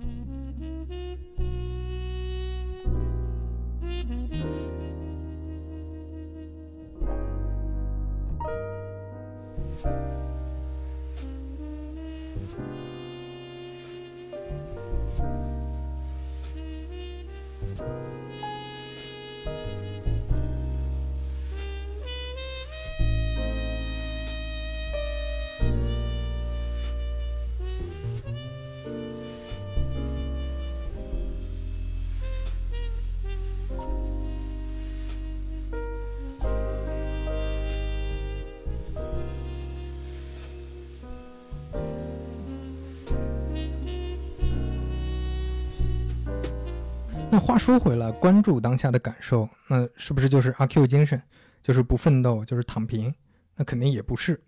[47.48, 51.22] 话说回来，关注当下的感受，那是不是就是阿 Q 精神，
[51.62, 53.14] 就是不奋斗，就是躺平？
[53.56, 54.38] 那肯定也不是。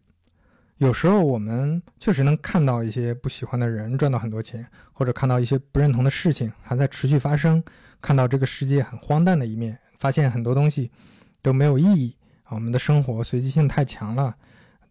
[0.76, 7.64] 有时候我们确实能看到一些不喜欢的人赚到很多钱，或者看到一些不认同的事情还在持续发生，
[8.02, 10.90] 看到这个世界很荒诞的一面，发现很多东西
[11.40, 14.36] 都没有意义啊，我们的生活随机性太强了，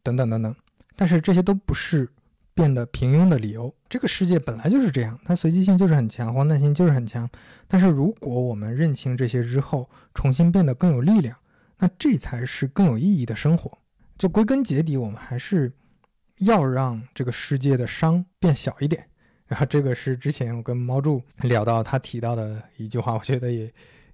[0.01, 0.55] 等等等等。
[0.95, 2.09] 但是这些都不是。
[2.59, 7.29] 变得平庸的理由，这个世界本来就是这样，它随机性就是很强，荒诞性就是很强。
[7.69, 11.37] 但是如果我们认清这些之后，重新变得更有力量，
[11.77, 13.77] 那这才是更有意义的生活。
[14.17, 15.71] 就归根结底，我们还是
[16.39, 19.05] 要让这个世界的伤变小一点。
[19.47, 23.63] 然后这个是之前我跟猫柱聊到他提到的一句话，我觉得也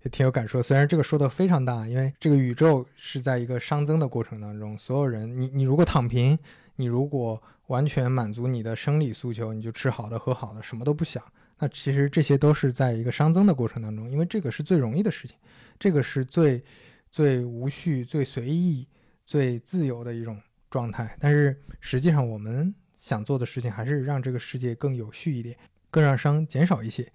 [0.03, 0.61] 也挺有感受。
[0.61, 6.37] 虽然这个说的非常大，因为这个宇宙是在一个熵增的过程当中，所有人，你你如果躺平。
[6.77, 11.23] 你如果完全满足你的生理诉求，你就吃好的喝好的，什么都不想，
[11.59, 15.35] 那其实这些都是在一个熵增的过程当中，因为这个是最容易的事情，
[15.79, 16.63] 这个是最
[17.09, 18.87] 最无序、最随意、
[19.25, 20.39] 最自由的一种
[20.69, 21.17] 状态。
[21.19, 25.57] 但是实际上，我们想做的事情还是让这个世界更有序一点，
[25.89, 27.11] 更让伤减少一些。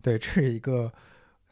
[0.00, 0.90] 对，这是一个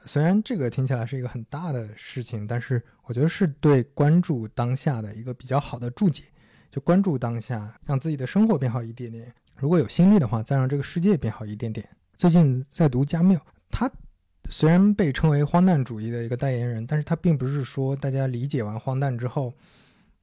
[0.04, 6.24] 虽然这个听起来是一个很大的事情，但是我觉得是对关注当下的一个比较好的注解。
[6.70, 9.32] 就关注当下，让自己的生活变好一点点。
[9.56, 11.88] 如果有心力的话，再让这个世界变好一点点。
[12.16, 13.40] 最近在读加缪，
[13.70, 13.90] 他
[14.50, 19.52] 虽然被称为荒诞主义的一个代言人，但是他并不是说大家理解完荒诞之后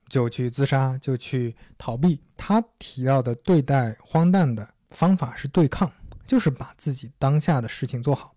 [0.08, 2.22] 就去自杀，就去逃避。
[2.38, 5.92] 他提到的对待荒诞的方法是对抗，
[6.26, 8.34] 就是把自己当下的事情做好。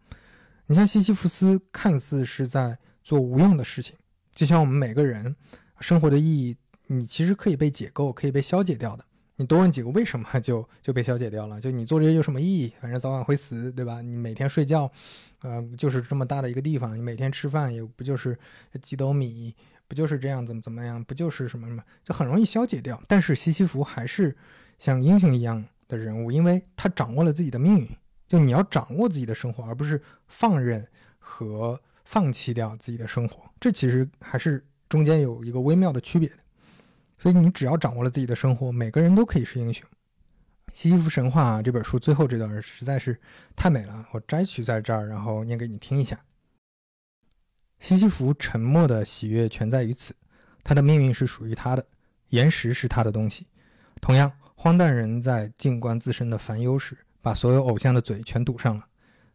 [0.66, 3.96] 你像西西弗斯，看似是在做无用的事情，
[4.34, 5.36] 就像我们每个人
[5.78, 6.56] 生活的意义。
[6.88, 9.04] 你其实可以被解构，可以被消解掉的。
[9.36, 11.60] 你多问几个为什么，就就被消解掉了。
[11.60, 12.72] 就你做这些有什么意义？
[12.80, 14.02] 反正早晚会死，对吧？
[14.02, 14.90] 你每天睡觉，
[15.42, 16.98] 呃，就是这么大的一个地方。
[16.98, 18.36] 你每天吃饭也不就是
[18.82, 19.54] 几斗米，
[19.86, 20.44] 不就是这样？
[20.44, 21.02] 怎么怎么样？
[21.04, 21.80] 不就是什么什么？
[22.04, 23.00] 就很容易消解掉。
[23.06, 24.36] 但是西西弗还是
[24.76, 27.88] 像英雄一样的人物，因为他掌握了自己的命运。
[28.26, 30.84] 就你要掌握自己的生活，而不是放任
[31.18, 33.48] 和放弃掉自己的生活。
[33.60, 36.28] 这其实还是中间有一个微妙的区别。
[37.18, 39.86] 所以你只要掌握了自己的生活，每个人都可以是英雄。
[40.72, 43.18] 《西西弗神话》这本书最后这段实在是
[43.56, 46.18] 太美了，我摘取在这儿，然后念给你听一下。
[47.80, 50.14] 西西弗沉默的喜悦全在于此，
[50.62, 51.84] 他的命运是属于他的，
[52.28, 53.46] 岩石是他的东西。
[54.00, 58.84] 同样，荒诞人在静观自身的烦忧时，把所有偶像的嘴全堵上了。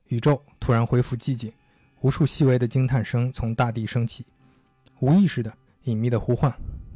[0.07, 1.51] 宇宙突然恢复寂静，
[2.01, 4.25] 无数细微的惊叹声从大地升起，
[4.99, 5.51] 无意识的
[5.84, 6.53] 隐秘的呼唤。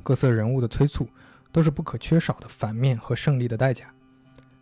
[0.08, 1.06] 各色人物的催促，
[1.52, 3.94] 都是不可缺少的反面和胜利的代价。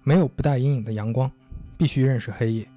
[0.01, 1.31] 没有不带阴影的阳光，
[1.77, 2.67] 必须认识黑夜。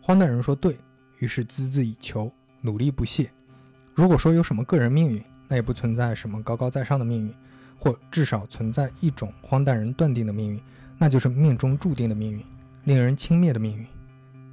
[0.00, 0.78] 荒诞人说对，
[1.18, 3.30] 于是孜孜以求，努力不懈。
[3.92, 7.34] 如果说有什么个人命运，那也不存在什么高高在上的命运。
[7.78, 10.58] 或至少存在一种荒诞人断定的命运，
[10.96, 12.42] 那就是命中注定的命运，
[12.84, 13.86] 令人轻蔑的命运。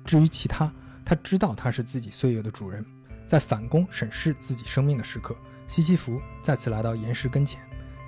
[0.03, 0.69] 至于其他，
[1.05, 2.85] 他知道他是自己岁月的主人。
[3.25, 5.33] 在反攻审视自己生命的时刻，
[5.71, 7.61] 西西弗再次来到岩石跟前，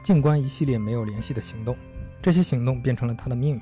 [0.04, 1.78] 静观一系列没有联系的行动。
[2.22, 3.62] 这些行动变成了他的命运，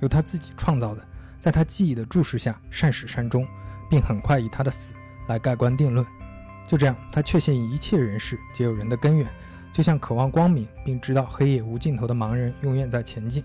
[0.00, 1.04] 由他自己创造的，
[1.40, 3.44] 在他记忆的注视下善始善终，
[3.90, 4.94] 并很快以他的死
[5.26, 6.06] 来盖棺定论。
[6.64, 9.28] 就这样，他确信一切人事皆有人的根源，
[9.72, 13.42] 就像渴望光明并知道黑夜无尽头的盲人永远在前进。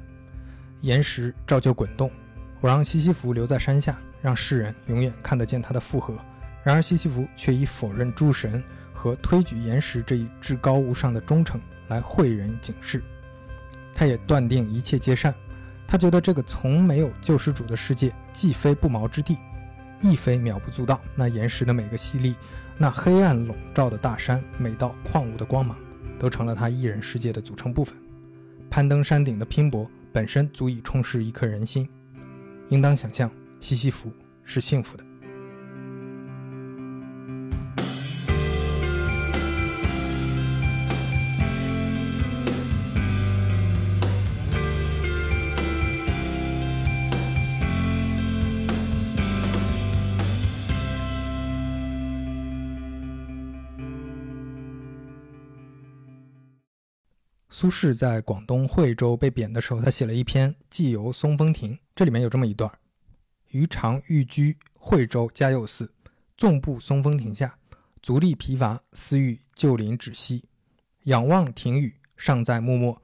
[0.82, 2.12] 岩石照旧滚动，
[2.62, 6.16] 我让西西弗留在山下，让世人永远看得见他的复合。
[6.64, 8.64] 然而，西西弗却以否认诸神
[9.06, 13.04] 和推举岩石这一至高无上的忠诚来诲人警示。
[13.94, 15.32] 他也断定一切皆善。
[15.86, 19.38] 他觉得这个从没有救世主的世界，既非不毛之地，
[20.02, 21.00] 亦非渺不足道。
[21.14, 22.36] 那岩石的每个细粒，
[22.80, 25.78] 那黑暗笼罩的大山，每道矿物的光芒，
[26.18, 27.96] 都成了他一人世界的组成部分。
[28.72, 31.88] 攀登山顶的拼搏本身足以充实一颗人心。
[32.70, 33.30] 应当想象，
[33.60, 34.12] 西西弗
[34.44, 35.05] 是幸福的。
[57.58, 62.70] 苏轼在广东惠州被贬的时候，他写了一篇《寄游松风亭》，这里面有这么一段：
[63.52, 65.90] 余常寓居惠州嘉佑寺，
[66.36, 67.58] 纵步松风亭下，
[68.02, 70.44] 足力疲乏，思欲就临止息，
[71.04, 73.02] 仰望亭宇，尚在默默，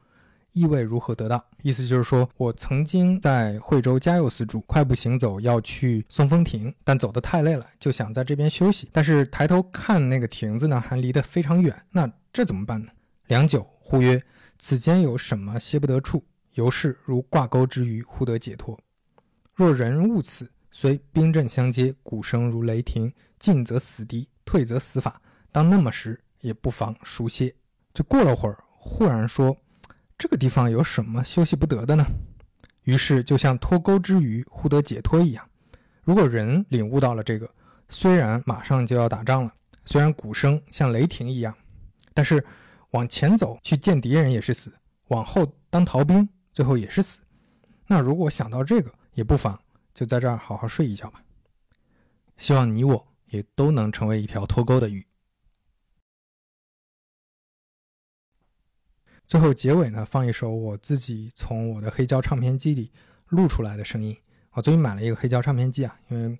[0.51, 1.45] 意味如何得到？
[1.61, 8.89] 意思就是说我曾经在惠州嘉佑寺住，快步行走要去松风亭，但走得太累了，就想在这边休息。
[8.91, 12.91] 但是抬头看那个亭子呢，还离得非常远，那这怎么办呢？
[13.27, 14.21] 良久，忽曰。
[14.63, 16.23] 此间有什么歇不得处？
[16.53, 18.79] 由是如挂钩之鱼，忽得解脱。
[19.55, 25.19] 若人误此，虽兵阵相接，鼓声如雷霆，进则死敌，退则死法。
[25.51, 27.51] 当那么时，也不妨熟歇。
[27.91, 29.57] 就过了会儿，忽然说
[30.15, 32.05] ：“这个地方有什么休息不得的呢？”
[32.85, 35.43] 于是就像脱钩之鱼忽得解脱一样。
[36.03, 37.49] 如果人领悟到了这个，
[37.89, 39.51] 虽然马上就要打仗了，
[39.85, 41.51] 虽然鼓声像雷霆一样，
[42.13, 42.45] 但是。
[42.91, 44.71] 往前走去见敌人也是死，
[45.07, 47.21] 往后当逃兵最后也是死。
[47.87, 49.57] 那如果想到这个，也不妨
[49.93, 51.23] 就在这儿好好睡一觉吧。
[52.37, 55.05] 希望你我也都能成为一条脱钩的鱼。
[59.25, 62.91] 最后结尾呢，放一首我自己从我的黑胶唱片机里
[63.29, 64.17] 录出来的声音。
[64.51, 66.37] 我最近买了一个黑胶唱片机啊，因为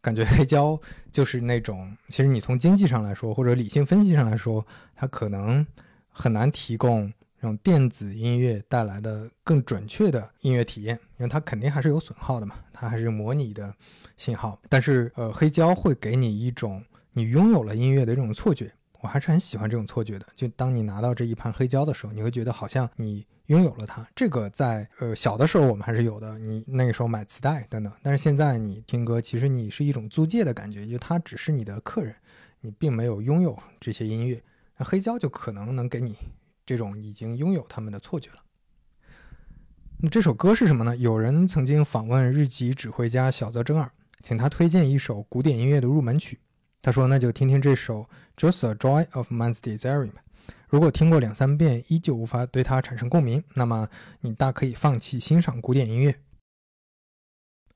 [0.00, 0.76] 感觉黑胶
[1.12, 5.64] 就是那种，其实你从经济上来说，或者理性分析上来说，它可能。
[6.12, 13.74] 很难提供这种电子音乐带来的更准确的音乐体验，因为它肯定还是有损耗的嘛，它还是模拟的
[14.16, 14.60] 信号。
[14.68, 20.26] 但是，呃，黑胶会给你一种你拥有了音乐的这种错觉，我还是很喜欢这种错觉的。
[20.36, 24.06] 就当你拿到这一盘黑胶的时候，你会觉得好像你拥有了它。
[24.14, 27.92] 这个在呃小的时候我们还是有的，你那个时候买磁带等等。
[28.02, 32.14] 但是现在你听歌，其实你是一种租借的感觉，就它只是你的客人，
[32.60, 34.40] 你并没有拥有这些音乐。
[34.84, 36.16] 黑胶就可能能给你
[36.64, 38.42] 这种已经拥有他们的错觉了。
[39.98, 40.96] 那这首歌是什么呢？
[40.96, 43.90] 有人曾经访问日籍指挥家小泽征尔，
[44.22, 46.40] 请他推荐一首古典音乐的入门曲。
[46.80, 50.24] 他说：“那就听听这首《Just a Joy of Man's Desiring》吧。
[50.68, 53.88] 如果听过两三遍依旧无法对它产生共鸣，那么
[54.22, 56.16] 你大可以放弃欣赏古典音乐。”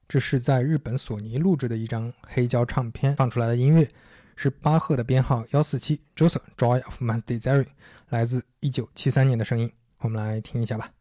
[0.08, 3.88] 这是在日本索尼录制的一张黑胶唱片放出来的音乐。
[4.36, 7.66] 是巴赫的编号幺四七 joseph joy of mercedes zary
[8.10, 9.72] 来自一九七三年的声音。
[9.98, 10.92] 我们来听一下吧。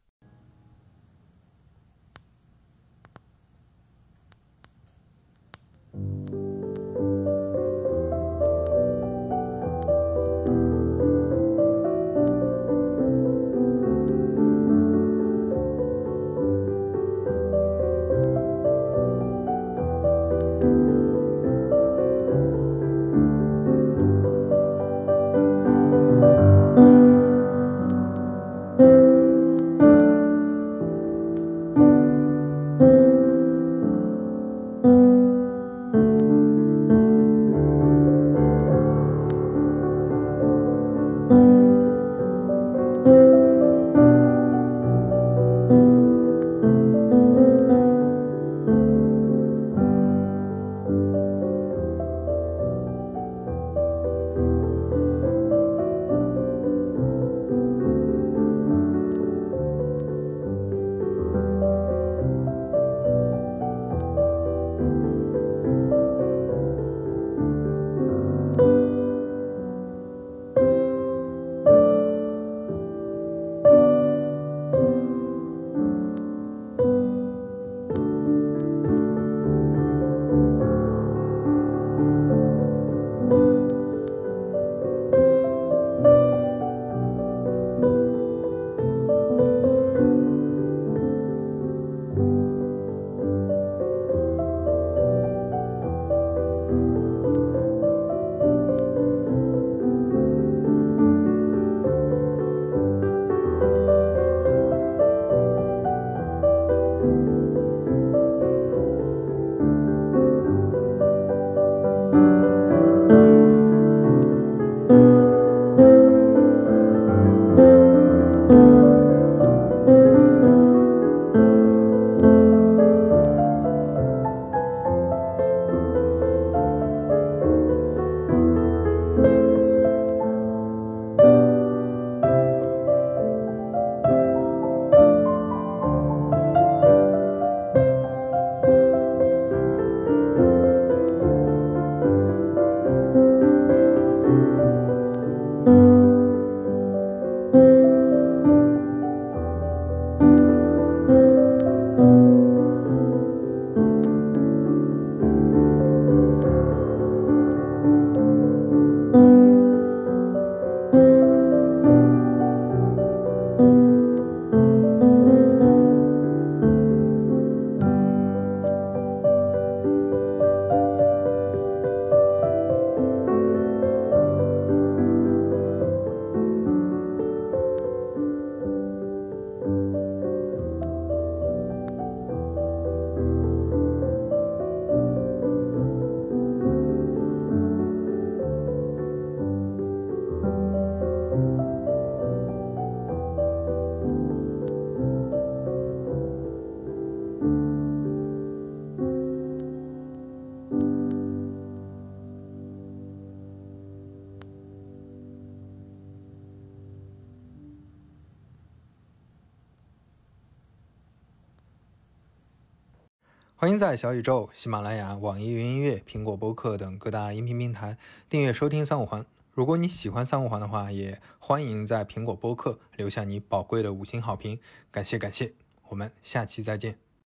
[213.65, 217.97] 欢迎在小宇宙、喜马拉雅、网易云音乐、苹果播客等各大音频平台
[218.29, 219.21] 订阅收听《三五环》。
[219.53, 224.59] 如果你喜欢《三五环》的话，也欢迎在苹果播客留下你宝贵的五星好评，
[224.91, 225.55] 感谢感谢！
[225.89, 226.99] 我们下期再见。